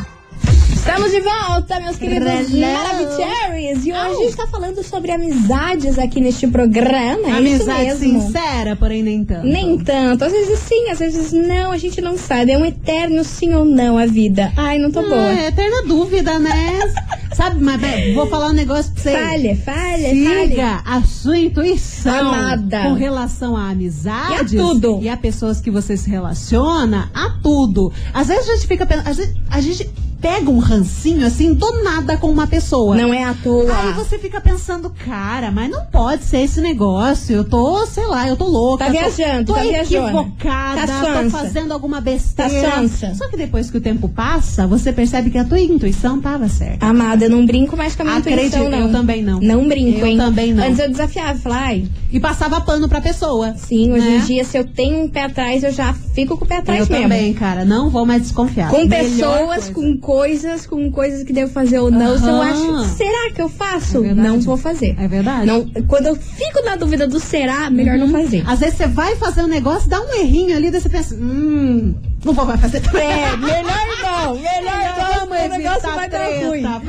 Estamos 0.84 1.12
de 1.12 1.20
volta, 1.20 1.78
meus 1.80 1.96
queridos. 1.96 2.50
Maravicheries. 2.50 3.86
E 3.86 3.92
hoje 3.92 3.94
a 3.94 4.14
gente 4.24 4.36
tá 4.36 4.48
falando 4.48 4.82
sobre 4.82 5.12
amizades 5.12 5.96
aqui 5.96 6.20
neste 6.20 6.48
programa. 6.48 7.28
É 7.28 7.32
Amizade 7.38 7.96
sincera, 7.98 8.74
porém 8.74 9.00
nem 9.00 9.24
tanto. 9.24 9.46
Nem 9.46 9.78
tanto. 9.78 10.24
Às 10.24 10.32
vezes 10.32 10.58
sim, 10.58 10.88
às 10.90 10.98
vezes 10.98 11.32
não. 11.32 11.70
A 11.70 11.78
gente 11.78 12.00
não 12.00 12.18
sabe. 12.18 12.50
É 12.50 12.58
um 12.58 12.66
eterno 12.66 13.22
sim 13.22 13.54
ou 13.54 13.64
não 13.64 13.96
a 13.96 14.06
vida. 14.06 14.52
Ai, 14.56 14.78
não 14.78 14.90
tô 14.90 14.98
Ah, 15.00 15.02
boa. 15.08 15.28
é 15.30 15.46
eterna 15.48 15.82
dúvida, 15.86 16.38
né? 16.40 16.80
Sabe, 17.32 17.62
mas 17.64 17.80
bem, 17.80 18.12
vou 18.12 18.26
falar 18.26 18.48
um 18.48 18.52
negócio 18.52 18.92
pra 18.92 19.02
você. 19.02 19.12
Falha, 19.12 19.56
falha, 19.56 20.10
Siga 20.10 20.82
a 20.84 21.00
sua 21.02 21.38
intuição 21.38 22.28
Amada. 22.28 22.82
com 22.82 22.92
relação 22.92 23.56
a 23.56 23.70
amizades 23.70 24.52
E 24.52 24.58
a 24.58 24.60
tudo. 24.62 24.98
e 25.00 25.08
a 25.08 25.16
pessoas 25.16 25.58
que 25.60 25.70
você 25.70 25.96
se 25.96 26.10
relaciona, 26.10 27.08
a 27.14 27.30
tudo. 27.42 27.90
Às 28.12 28.28
vezes 28.28 28.50
a 28.50 28.54
gente 28.56 28.66
fica 28.66 28.84
pensando, 28.84 29.08
às 29.08 29.16
vezes 29.16 29.34
a 29.48 29.60
gente 29.62 29.88
pega 30.22 30.48
um 30.48 30.58
rancinho 30.58 31.26
assim 31.26 31.52
do 31.52 31.82
nada 31.82 32.16
com 32.16 32.28
uma 32.30 32.46
pessoa. 32.46 32.94
Não 32.96 33.12
é 33.12 33.24
à 33.24 33.34
toa. 33.34 33.76
Aí 33.76 33.92
você 33.92 34.16
fica 34.18 34.40
pensando, 34.40 34.88
cara, 35.04 35.50
mas 35.50 35.68
não 35.68 35.84
pode 35.86 36.22
ser 36.24 36.38
esse 36.42 36.60
negócio. 36.60 37.34
Eu 37.34 37.44
tô, 37.44 37.84
sei 37.86 38.06
lá, 38.06 38.28
eu 38.28 38.36
tô 38.36 38.46
louca. 38.46 38.84
Tá 38.86 38.92
tô- 38.92 38.98
viajando, 38.98 39.46
tô 39.46 39.54
tá 39.54 39.66
equivocada, 39.66 40.86
Tá 40.86 41.22
tô 41.24 41.30
fazendo 41.30 41.72
alguma 41.72 42.00
besteira. 42.00 42.70
Tá 42.70 42.76
sonsa. 42.82 43.14
Só 43.16 43.28
que 43.28 43.36
depois 43.36 43.70
que 43.70 43.76
o 43.78 43.80
tempo 43.80 44.08
passa, 44.08 44.66
você 44.66 44.92
percebe 44.92 45.30
que 45.30 45.38
a 45.38 45.44
tua 45.44 45.60
intuição 45.60 46.20
tava 46.20 46.48
certa. 46.48 46.86
Amada, 46.86 47.24
eu 47.24 47.30
não 47.30 47.44
brinco 47.44 47.76
mais 47.76 47.94
com 47.96 48.02
a 48.02 48.04
minha 48.04 48.18
Acredito, 48.18 48.44
intuição, 48.56 48.70
não. 48.70 48.78
eu 48.86 48.92
também 48.92 49.22
não. 49.22 49.40
Não 49.40 49.66
brinco, 49.68 49.98
Eu 50.00 50.06
hein? 50.06 50.16
também 50.16 50.54
não. 50.54 50.64
Antes 50.64 50.78
eu 50.78 50.88
desafiava, 50.90 51.38
falava, 51.38 51.72
E 52.12 52.20
passava 52.20 52.60
pano 52.60 52.88
pra 52.88 53.00
pessoa. 53.00 53.54
sim, 53.56 53.92
hoje 53.92 54.08
né? 54.08 54.16
em 54.18 54.20
dia, 54.20 54.44
se 54.44 54.56
eu 54.56 54.64
tenho 54.64 55.02
um 55.04 55.08
pé 55.08 55.24
atrás, 55.24 55.64
eu 55.64 55.72
já 55.72 55.92
fico 56.14 56.36
com 56.36 56.44
o 56.44 56.48
pé 56.48 56.58
atrás 56.58 56.80
Eu 56.80 56.86
mesmo. 56.86 57.02
também, 57.02 57.34
cara. 57.34 57.64
Não 57.64 57.90
vou 57.90 58.06
mais 58.06 58.22
desconfiar. 58.22 58.70
Com 58.70 58.84
Melhor 58.86 58.90
pessoas, 59.02 59.46
coisa. 59.64 59.72
com 59.72 59.96
coisas, 60.12 60.66
com 60.66 60.92
coisas 60.92 61.22
que 61.22 61.32
devo 61.32 61.50
fazer 61.50 61.78
ou 61.78 61.90
não. 61.90 62.18
Se 62.18 62.28
eu 62.28 62.42
acho, 62.42 62.84
será 62.96 63.30
que 63.34 63.40
eu 63.40 63.48
faço? 63.48 64.04
É 64.04 64.12
não 64.12 64.38
vou 64.40 64.58
fazer. 64.58 64.94
É 64.98 65.08
verdade. 65.08 65.46
Não, 65.46 65.66
quando 65.88 66.06
eu 66.06 66.14
fico 66.14 66.62
na 66.66 66.76
dúvida 66.76 67.08
do 67.08 67.18
será, 67.18 67.70
melhor 67.70 67.96
não 67.96 68.10
fazer. 68.10 68.44
Às 68.46 68.60
vezes 68.60 68.76
você 68.76 68.86
vai 68.86 69.16
fazer 69.16 69.42
um 69.42 69.46
negócio, 69.46 69.88
dá 69.88 70.02
um 70.02 70.12
errinho 70.12 70.54
ali, 70.54 70.70
daí 70.70 70.82
você 70.82 70.90
pensa, 70.90 71.14
hum, 71.14 71.94
não 72.24 72.32
vou 72.32 72.44
mais 72.44 72.60
fazer 72.60 72.80
também. 72.80 73.08
É, 73.10 73.36
melhor 73.36 73.86
não, 74.02 74.34
melhor 74.38 74.94
não, 74.96 75.02
Vamos 75.22 75.46
o 75.46 75.48
negócio 75.58 75.90
vai 75.94 76.08
dar 76.08 76.18
treta, 76.26 76.46
ruim. 76.48 76.62
vamos 76.62 76.82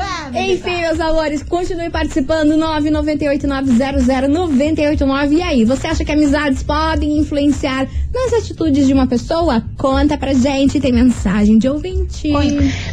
Enfim, 0.49 0.81
meus 0.81 0.99
amores, 0.99 1.43
continue 1.43 1.89
participando, 1.89 2.51
998900989. 2.57 5.31
E 5.31 5.41
aí, 5.41 5.65
você 5.65 5.87
acha 5.87 6.03
que 6.05 6.11
amizades 6.11 6.63
podem 6.63 7.17
influenciar 7.17 7.87
nas 8.13 8.33
atitudes 8.33 8.85
de 8.87 8.93
uma 8.93 9.07
pessoa? 9.07 9.63
Conta 9.77 10.17
pra 10.17 10.33
gente, 10.33 10.79
tem 10.79 10.91
mensagem 10.91 11.57
de 11.57 11.67
ouvinte. 11.67 12.31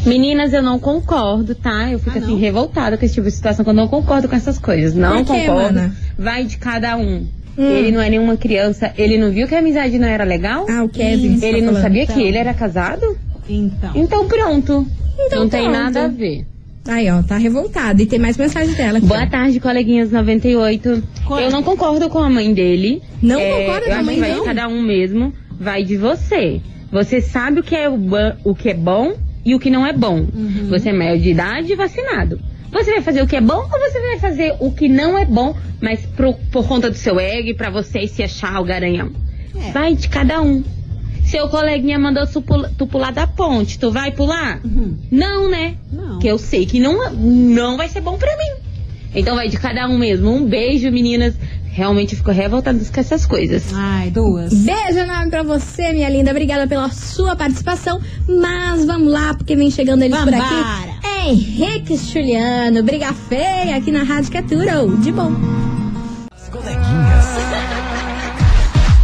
Meninas, 0.06 0.52
eu 0.52 0.62
não 0.62 0.78
concordo, 0.78 1.54
tá? 1.54 1.90
Eu 1.90 1.98
fico 1.98 2.18
Ah, 2.18 2.22
assim, 2.22 2.36
revoltada 2.38 2.96
com 2.96 3.04
esse 3.04 3.14
tipo 3.14 3.26
de 3.26 3.32
situação, 3.34 3.64
que 3.64 3.70
eu 3.70 3.74
não 3.74 3.88
concordo 3.88 4.28
com 4.28 4.36
essas 4.36 4.58
coisas. 4.58 4.94
Não 4.94 5.24
Por 5.24 5.34
quê, 5.34 5.46
concordo. 5.46 5.74
mana? 5.74 5.96
Vai 6.18 6.44
de 6.44 6.56
cada 6.58 6.96
um. 6.96 7.26
Hum. 7.60 7.76
Ele 7.76 7.90
não 7.92 8.00
é 8.00 8.08
nenhuma 8.08 8.36
criança. 8.36 8.92
Ele 8.96 9.18
não 9.18 9.30
viu 9.30 9.46
que 9.46 9.54
a 9.54 9.58
amizade 9.58 9.98
não 9.98 10.08
era 10.08 10.24
legal? 10.24 10.66
Ah, 10.68 10.82
o 10.82 10.88
Kevin. 10.88 11.36
você 11.38 11.46
Ele 11.46 11.58
tá 11.58 11.64
não 11.66 11.72
falando. 11.74 11.82
sabia 11.82 12.02
então. 12.04 12.16
que 12.16 12.22
ele 12.22 12.36
era 12.38 12.54
casado? 12.54 13.16
Então. 13.48 13.90
Então 13.94 14.28
pronto. 14.28 14.86
Então 15.26 15.40
não 15.40 15.48
tem 15.48 15.64
pronto. 15.64 15.76
nada 15.76 16.04
a 16.04 16.08
ver. 16.08 16.46
Aí, 16.88 17.10
ó, 17.10 17.22
tá 17.22 17.36
revoltada. 17.36 18.02
E 18.02 18.06
tem 18.06 18.18
mais 18.18 18.38
mensagem 18.38 18.74
dela 18.74 18.98
aqui. 18.98 19.06
Boa 19.06 19.26
tarde, 19.26 19.60
coleguinhas 19.60 20.10
98. 20.10 21.02
Eu 21.42 21.50
não 21.50 21.62
concordo 21.62 22.08
com 22.08 22.18
a 22.18 22.30
mãe 22.30 22.54
dele. 22.54 23.02
Não 23.22 23.38
É, 23.38 23.60
concorda 23.66 23.86
com 23.86 24.00
a 24.00 24.02
mãe 24.02 24.18
vai 24.18 24.30
não? 24.32 24.38
de 24.40 24.44
cada 24.46 24.66
um 24.68 24.80
mesmo. 24.82 25.32
Vai 25.60 25.84
de 25.84 25.96
você. 25.98 26.60
Você 26.90 27.20
sabe 27.20 27.60
o 27.60 27.62
que 27.62 27.76
é, 27.76 27.88
o, 27.88 27.98
o 28.44 28.54
que 28.54 28.70
é 28.70 28.74
bom 28.74 29.12
e 29.44 29.54
o 29.54 29.58
que 29.60 29.68
não 29.70 29.86
é 29.86 29.92
bom. 29.92 30.20
Uhum. 30.20 30.68
Você 30.70 30.88
é 30.88 30.92
maior 30.92 31.18
de 31.18 31.30
idade 31.30 31.70
e 31.72 31.76
vacinado. 31.76 32.40
Você 32.72 32.92
vai 32.92 33.02
fazer 33.02 33.22
o 33.22 33.26
que 33.26 33.36
é 33.36 33.40
bom 33.40 33.56
ou 33.62 33.68
você 33.68 34.00
vai 34.00 34.18
fazer 34.18 34.54
o 34.60 34.70
que 34.72 34.88
não 34.88 35.18
é 35.18 35.24
bom, 35.24 35.56
mas 35.80 36.04
pro- 36.06 36.34
por 36.52 36.66
conta 36.66 36.88
do 36.90 36.96
seu 36.96 37.18
ego 37.18 37.48
e 37.48 37.54
pra 37.54 37.70
você 37.70 38.06
se 38.06 38.22
achar 38.22 38.60
o 38.60 38.64
garanhão? 38.64 39.10
É. 39.56 39.72
Vai 39.72 39.94
de 39.96 40.08
cada 40.08 40.40
um. 40.40 40.62
Seu 41.24 41.48
coleguinha 41.48 41.98
mandou 41.98 42.26
tu 42.26 42.42
pula- 42.42 42.70
tu 42.76 42.86
pular 42.86 43.12
da 43.12 43.26
ponte, 43.26 43.78
tu 43.78 43.90
vai 43.92 44.10
pular? 44.12 44.60
Não, 45.10 45.48
né? 45.50 45.76
Não. 45.92 46.18
Que 46.18 46.26
eu 46.28 46.38
sei 46.38 46.66
que 46.66 46.80
não, 46.80 47.12
não 47.12 47.76
vai 47.76 47.88
ser 47.88 48.00
bom 48.00 48.16
pra 48.18 48.36
mim. 48.36 48.59
Então 49.14 49.34
vai 49.34 49.48
de 49.48 49.58
cada 49.58 49.88
um 49.88 49.98
mesmo. 49.98 50.30
Um 50.30 50.44
beijo, 50.46 50.90
meninas. 50.90 51.34
Realmente 51.72 52.16
fico 52.16 52.30
revoltada 52.32 52.78
com 52.78 53.00
essas 53.00 53.24
coisas. 53.24 53.64
Ai, 53.72 54.10
duas. 54.10 54.52
Beijo 54.52 54.98
enorme 54.98 55.30
pra 55.30 55.42
você, 55.44 55.92
minha 55.92 56.08
linda. 56.08 56.30
Obrigada 56.32 56.66
pela 56.66 56.90
sua 56.90 57.36
participação. 57.36 58.00
Mas 58.28 58.84
vamos 58.84 59.12
lá, 59.12 59.34
porque 59.34 59.54
vem 59.54 59.70
chegando 59.70 60.02
eles 60.02 60.16
por 60.18 60.24
Vambora. 60.30 60.44
aqui. 60.44 61.06
É 61.06 61.28
Henrique 61.30 61.96
Juliano, 61.96 62.82
briga 62.82 63.12
feia 63.12 63.76
aqui 63.76 63.92
na 63.92 64.02
Rádio 64.02 64.32
Caturo. 64.32 64.96
De 65.00 65.12
bom. 65.12 65.32
As 66.34 66.48
coleguinhas. 66.48 67.26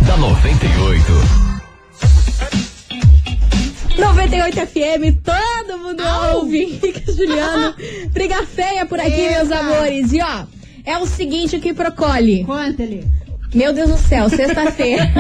da 0.07 0.17
98. 0.17 1.13
98 3.99 4.57
FM, 4.67 5.17
todo 5.25 5.79
mundo 5.79 6.03
ouve. 6.35 6.81
Juliano, 7.17 7.75
briga 8.13 8.45
feia 8.47 8.85
por 8.87 9.01
aqui, 9.01 9.13
Eita. 9.13 9.35
meus 9.45 9.53
amores. 9.53 10.13
E 10.13 10.21
ó, 10.21 10.45
é 10.85 10.99
o 10.99 11.07
seguinte, 11.07 11.59
que 11.59 11.73
procole. 11.75 12.45
Conta-lhe. 12.45 13.05
Meu 13.55 13.73
Deus 13.73 13.89
do 13.91 13.97
céu, 13.97 14.29
sexta-feira. 14.29 15.09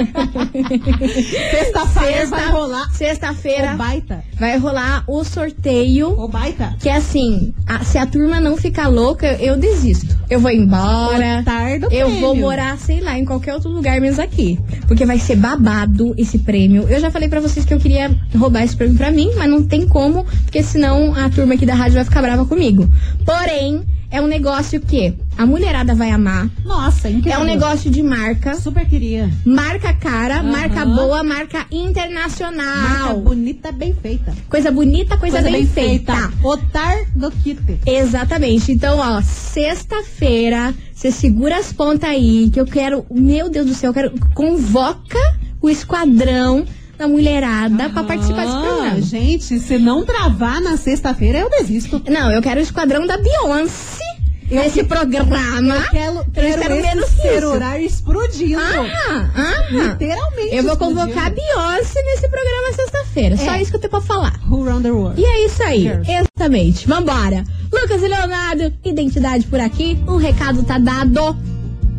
Sexta-feira 1.50 2.26
vai 2.26 2.50
rolar. 2.50 2.90
Sexta-feira 2.92 3.74
O 3.74 3.76
baita. 3.76 4.24
vai 4.38 4.58
rolar 4.58 5.04
o 5.06 5.24
sorteio. 5.24 6.08
O 6.10 6.28
baita. 6.28 6.74
Que 6.80 6.88
é 6.88 6.96
assim, 6.96 7.54
a- 7.66 7.84
se 7.84 7.96
a 7.98 8.06
turma 8.06 8.40
não 8.40 8.56
ficar 8.56 8.88
louca, 8.88 9.32
eu 9.40 9.56
desisto. 9.56 10.15
Eu 10.28 10.40
vou 10.40 10.50
embora. 10.50 11.40
Otário 11.40 11.80
do 11.80 11.86
Eu 11.86 12.06
prêmio. 12.06 12.20
vou 12.20 12.34
morar, 12.36 12.76
sei 12.78 13.00
lá, 13.00 13.18
em 13.18 13.24
qualquer 13.24 13.54
outro 13.54 13.70
lugar 13.70 14.00
menos 14.00 14.18
aqui. 14.18 14.58
Porque 14.88 15.06
vai 15.06 15.18
ser 15.18 15.36
babado 15.36 16.14
esse 16.18 16.38
prêmio. 16.38 16.86
Eu 16.88 17.00
já 17.00 17.10
falei 17.10 17.28
pra 17.28 17.40
vocês 17.40 17.64
que 17.64 17.72
eu 17.72 17.78
queria 17.78 18.14
roubar 18.36 18.62
esse 18.64 18.76
prêmio 18.76 18.96
pra 18.96 19.10
mim, 19.10 19.30
mas 19.36 19.48
não 19.48 19.62
tem 19.62 19.86
como, 19.86 20.24
porque 20.44 20.62
senão 20.62 21.14
a 21.14 21.28
turma 21.30 21.54
aqui 21.54 21.64
da 21.64 21.74
rádio 21.74 21.94
vai 21.94 22.04
ficar 22.04 22.22
brava 22.22 22.44
comigo. 22.44 22.88
Porém, 23.24 23.82
é 24.10 24.20
um 24.20 24.26
negócio 24.26 24.80
que 24.80 25.14
a 25.38 25.44
mulherada 25.46 25.94
vai 25.94 26.10
amar. 26.10 26.48
Nossa, 26.64 27.08
incrível. 27.08 27.32
É 27.32 27.38
um 27.38 27.44
negócio 27.44 27.90
de 27.90 28.02
marca. 28.02 28.54
Super 28.54 28.88
queria. 28.88 29.30
Marca 29.44 29.92
cara, 29.92 30.36
Aham. 30.40 30.50
marca 30.50 30.84
boa, 30.84 31.22
marca 31.22 31.66
internacional. 31.70 32.64
Marca 32.88 33.14
bonita, 33.14 33.72
bem 33.72 33.94
feita. 33.94 34.34
Coisa 34.48 34.70
bonita, 34.70 35.16
coisa, 35.16 35.42
bem, 35.42 35.66
feita. 35.66 36.32
Otar 36.42 36.96
do 37.14 37.30
kit. 37.30 37.60
Exatamente. 37.86 38.72
Então, 38.72 38.98
ó, 38.98 39.20
sexta-feira, 39.22 40.74
você 40.94 41.10
segura 41.10 41.58
as 41.58 41.72
pontas 41.72 42.08
aí, 42.08 42.50
que 42.52 42.60
eu 42.60 42.64
quero, 42.66 43.04
meu 43.10 43.48
Deus 43.50 43.66
do 43.66 43.74
céu, 43.74 43.90
eu 43.90 43.94
quero 43.94 44.12
convoca 44.34 45.18
o 45.60 45.68
esquadrão 45.68 46.64
da 46.96 47.06
mulherada 47.06 47.90
pra 47.90 48.02
participar 48.04 48.46
desse 48.46 48.56
Ah, 48.56 48.60
programa. 48.62 49.02
gente, 49.02 49.58
se 49.58 49.76
não 49.78 50.02
travar 50.04 50.62
na 50.62 50.78
sexta-feira, 50.78 51.40
eu 51.40 51.50
desisto. 51.50 52.00
Não, 52.08 52.30
eu 52.32 52.40
quero 52.40 52.58
o 52.60 52.62
esquadrão 52.62 53.06
da 53.06 53.18
Beyoncé 53.18 54.05
nesse 54.50 54.84
programa. 54.84 55.74
Eu 55.76 55.90
quero, 55.90 56.24
quero 56.32 56.46
espero 56.48 56.74
esse 56.74 56.82
menos 56.82 57.04
que 57.10 57.14
isso. 57.14 57.22
celular 57.22 57.80
explodindo. 57.80 58.60
Ah, 58.60 59.30
ah, 59.34 59.66
Literalmente 59.70 60.54
Eu 60.56 60.62
vou 60.62 60.72
explodindo. 60.72 60.76
convocar 61.00 61.26
a 61.26 61.30
Beyoncé 61.30 62.02
nesse 62.02 62.28
programa 62.28 62.72
sexta-feira. 62.74 63.36
Só 63.36 63.52
É. 63.54 63.62
isso 63.62 63.70
que 63.70 63.76
eu 63.76 63.80
tenho 63.80 63.90
pra 63.90 64.00
falar. 64.00 64.38
Who 64.48 64.64
run 64.64 64.82
the 64.82 64.90
world? 64.90 65.20
E 65.20 65.24
é 65.24 65.46
isso 65.46 65.62
aí, 65.62 65.82
Cheers. 65.82 66.08
exatamente. 66.08 66.86
Vambora. 66.86 67.44
Lucas 67.72 68.02
e 68.02 68.08
Leonardo, 68.08 68.72
identidade 68.84 69.46
por 69.46 69.60
aqui. 69.60 69.98
Um 70.06 70.16
recado 70.16 70.62
tá 70.62 70.78
dado. 70.78 71.36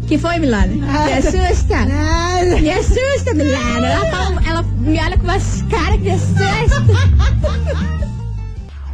Que 0.07 0.17
foi, 0.17 0.39
Milana? 0.39 0.67
Me 0.67 1.13
assusta. 1.13 1.85
Me 2.61 2.69
assusta, 2.71 3.33
Milana. 3.33 3.87
Ela, 3.87 4.05
fala- 4.09 4.41
ela 4.47 4.63
me 4.63 4.97
olha 4.97 5.17
com 5.17 5.23
umas 5.25 5.61
caras 5.63 5.95
que 5.97 6.03
me 6.03 6.11
assusta. 6.11 6.43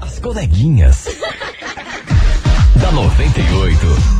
As 0.01 0.17
coleguinhas. 0.19 1.05
Da 2.93 3.01
98. 3.01 4.13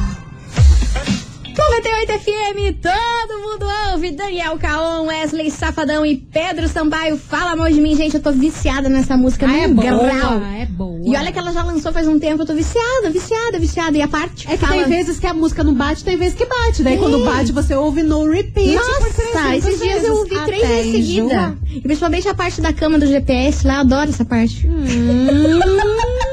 98 1.56 2.12
FM, 2.20 2.76
todo 2.82 3.40
mundo 3.40 3.66
ouve. 3.92 4.12
Daniel 4.12 4.58
Caon, 4.58 5.06
Wesley 5.06 5.52
Safadão 5.52 6.04
e 6.04 6.18
Pedro 6.18 6.68
Sampaio. 6.68 7.16
Fala, 7.18 7.52
amor 7.52 7.70
de 7.72 7.80
mim, 7.80 7.96
gente. 7.96 8.16
Eu 8.16 8.22
tô 8.22 8.32
viciada 8.32 8.90
nessa 8.90 9.16
música 9.16 9.46
Ah, 9.48 9.58
é 9.60 9.68
boa, 9.68 9.86
grau. 9.88 10.42
é 10.60 10.66
boa. 10.66 11.00
E 11.06 11.16
olha 11.16 11.32
que 11.32 11.38
ela 11.38 11.54
já 11.54 11.64
lançou 11.64 11.94
faz 11.94 12.08
um 12.08 12.18
tempo. 12.20 12.42
Eu 12.42 12.46
tô 12.48 12.56
viciada, 12.56 13.10
viciada, 13.12 13.60
viciada. 13.60 13.96
E 13.98 14.02
a 14.02 14.08
parte 14.08 14.48
É 14.48 14.58
que 14.58 14.66
fala... 14.66 14.74
tem 14.74 14.86
vezes 14.90 15.20
que 15.20 15.28
a 15.28 15.34
música 15.36 15.64
não 15.64 15.76
bate, 15.76 16.04
tem 16.04 16.18
vezes 16.18 16.34
que 16.34 16.46
bate. 16.46 16.82
Daí 16.82 16.96
É. 16.96 16.98
quando 16.98 17.24
bate, 17.24 17.52
você 17.52 17.76
ouve 17.76 18.02
no 18.02 18.28
repeat. 18.28 18.76
por 18.80 19.14
três, 19.14 19.34
Nossa, 19.36 19.56
esses 19.56 19.80
dias 19.80 19.94
vezes, 20.02 20.08
eu 20.08 20.16
ouvi 20.16 20.46
três 20.46 20.68
vezes 20.68 20.92
seguida. 20.92 21.56
E 21.72 21.80
principalmente 21.82 22.28
a 22.28 22.34
parte 22.34 22.60
da 22.60 22.74
cama 22.74 22.98
do 22.98 23.06
GPS 23.06 23.68
lá, 23.68 23.76
eu 23.76 23.80
adoro 23.82 24.10
essa 24.10 24.26
parte. 24.26 24.66
Não! 24.68 26.33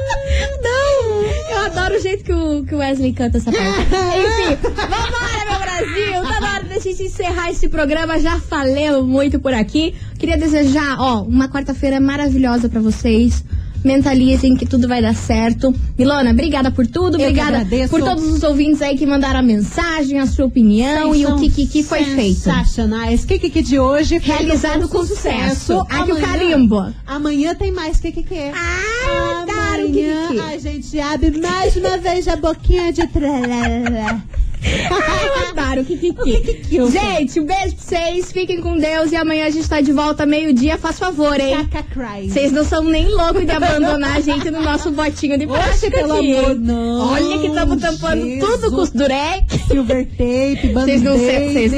Adoro 1.91 1.97
o 1.97 1.99
jeito 1.99 2.23
que 2.23 2.33
o, 2.33 2.63
que 2.63 2.75
o 2.75 2.77
Wesley 2.77 3.13
canta 3.13 3.37
essa 3.37 3.51
parte. 3.51 3.67
Enfim, 3.67 4.57
vambora, 4.63 5.49
meu 5.49 5.59
Brasil! 5.59 6.23
Tá 6.23 6.39
na 6.39 6.53
hora 6.53 6.63
da 6.63 6.79
gente 6.79 7.03
encerrar 7.03 7.51
esse 7.51 7.67
programa. 7.67 8.19
Já 8.19 8.39
falei 8.39 8.91
muito 9.01 9.39
por 9.39 9.53
aqui. 9.53 9.93
Queria 10.17 10.37
desejar, 10.37 10.97
ó, 10.99 11.21
uma 11.23 11.49
quarta-feira 11.49 11.99
maravilhosa 11.99 12.69
pra 12.69 12.79
vocês. 12.79 13.43
Mentalizem 13.83 14.55
que 14.55 14.65
tudo 14.65 14.87
vai 14.87 15.01
dar 15.01 15.15
certo. 15.15 15.73
Milona, 15.97 16.31
obrigada 16.31 16.69
por 16.69 16.85
tudo. 16.85 17.17
que 17.17 17.23
obrigada 17.23 17.65
por 17.89 18.01
todos 18.01 18.23
os 18.25 18.43
ouvintes 18.43 18.79
aí 18.81 18.95
que 18.95 19.07
mandaram 19.07 19.39
a 19.39 19.43
mensagem, 19.43 20.19
a 20.19 20.27
sua 20.27 20.45
opinião 20.45 21.09
Vocês 21.09 21.23
e 21.23 21.25
o 21.25 21.35
que, 21.37 21.49
que, 21.49 21.65
que 21.65 21.83
foi 21.83 22.03
feito. 22.03 22.41
Sensacionais. 22.41 23.25
Kikiki 23.25 23.63
de 23.63 23.79
hoje 23.79 24.19
Realizado 24.19 24.87
com 24.87 25.03
sucesso. 25.03 25.83
Aqui 25.89 26.11
o 26.11 26.19
carimbo. 26.19 26.93
Amanhã 27.07 27.55
tem 27.55 27.71
mais 27.71 27.99
Kikiki. 27.99 28.51
Ah, 28.53 29.11
adoro 29.11 29.40
o 29.40 29.40
Amanhã 29.85 30.53
a 30.53 30.57
gente 30.57 30.99
abre 30.99 31.31
mais 31.39 31.75
uma 31.75 31.97
vez 31.97 32.27
a 32.27 32.35
boquinha 32.35 32.91
de 32.93 33.05
tralala. 33.07 34.21
Ai, 34.63 35.27
eu 35.27 35.49
adoro 35.49 35.81
o 35.81 35.85
Kikiki. 35.85 36.91
Gente, 36.91 37.39
um 37.39 37.45
beijo 37.45 37.75
pra 37.75 37.83
vocês. 37.83 38.31
Fiquem 38.31 38.61
com 38.61 38.77
Deus. 38.77 39.11
E 39.11 39.15
amanhã 39.15 39.47
a 39.47 39.49
gente 39.49 39.67
tá 39.67 39.81
de 39.81 39.91
volta 39.91 40.25
meio-dia. 40.25 40.77
Faz 40.77 40.99
favor, 40.99 41.39
hein? 41.39 41.67
Caca 41.71 41.83
cry. 41.83 42.29
Vocês 42.29 42.51
não 42.51 42.63
são 42.63 42.83
nem 42.83 43.09
loucos 43.09 43.43
de 43.43 43.51
abandonar 43.51 44.17
a 44.17 44.19
gente 44.21 44.51
no 44.51 44.61
nosso 44.61 44.91
botinho 44.91 45.37
de 45.37 45.47
plástico 45.47 45.87
Oxe, 45.87 45.89
pelo 45.89 46.13
aqui, 46.13 46.37
amor, 46.37 46.55
não. 46.55 47.11
Olha 47.11 47.39
que 47.39 47.47
estamos 47.47 47.81
tampando 47.81 48.23
Jesus. 48.23 48.51
tudo 48.51 48.71
com 48.71 48.81
os 48.81 48.91
durex. 48.91 49.61
Silver 49.67 50.05
tape, 50.05 50.73
Vocês 50.73 51.01
não, 51.01 51.17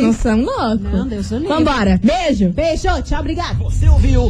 não 0.02 0.14
são 0.14 0.42
loucos. 0.42 0.92
Não, 0.92 1.08
Deus. 1.08 1.30
Vambora. 1.30 2.00
Beijo. 2.04 2.50
Beijo, 2.50 3.02
tchau, 3.04 3.20
obrigado. 3.22 3.64
Você 3.64 3.88
ouviu? 3.88 4.30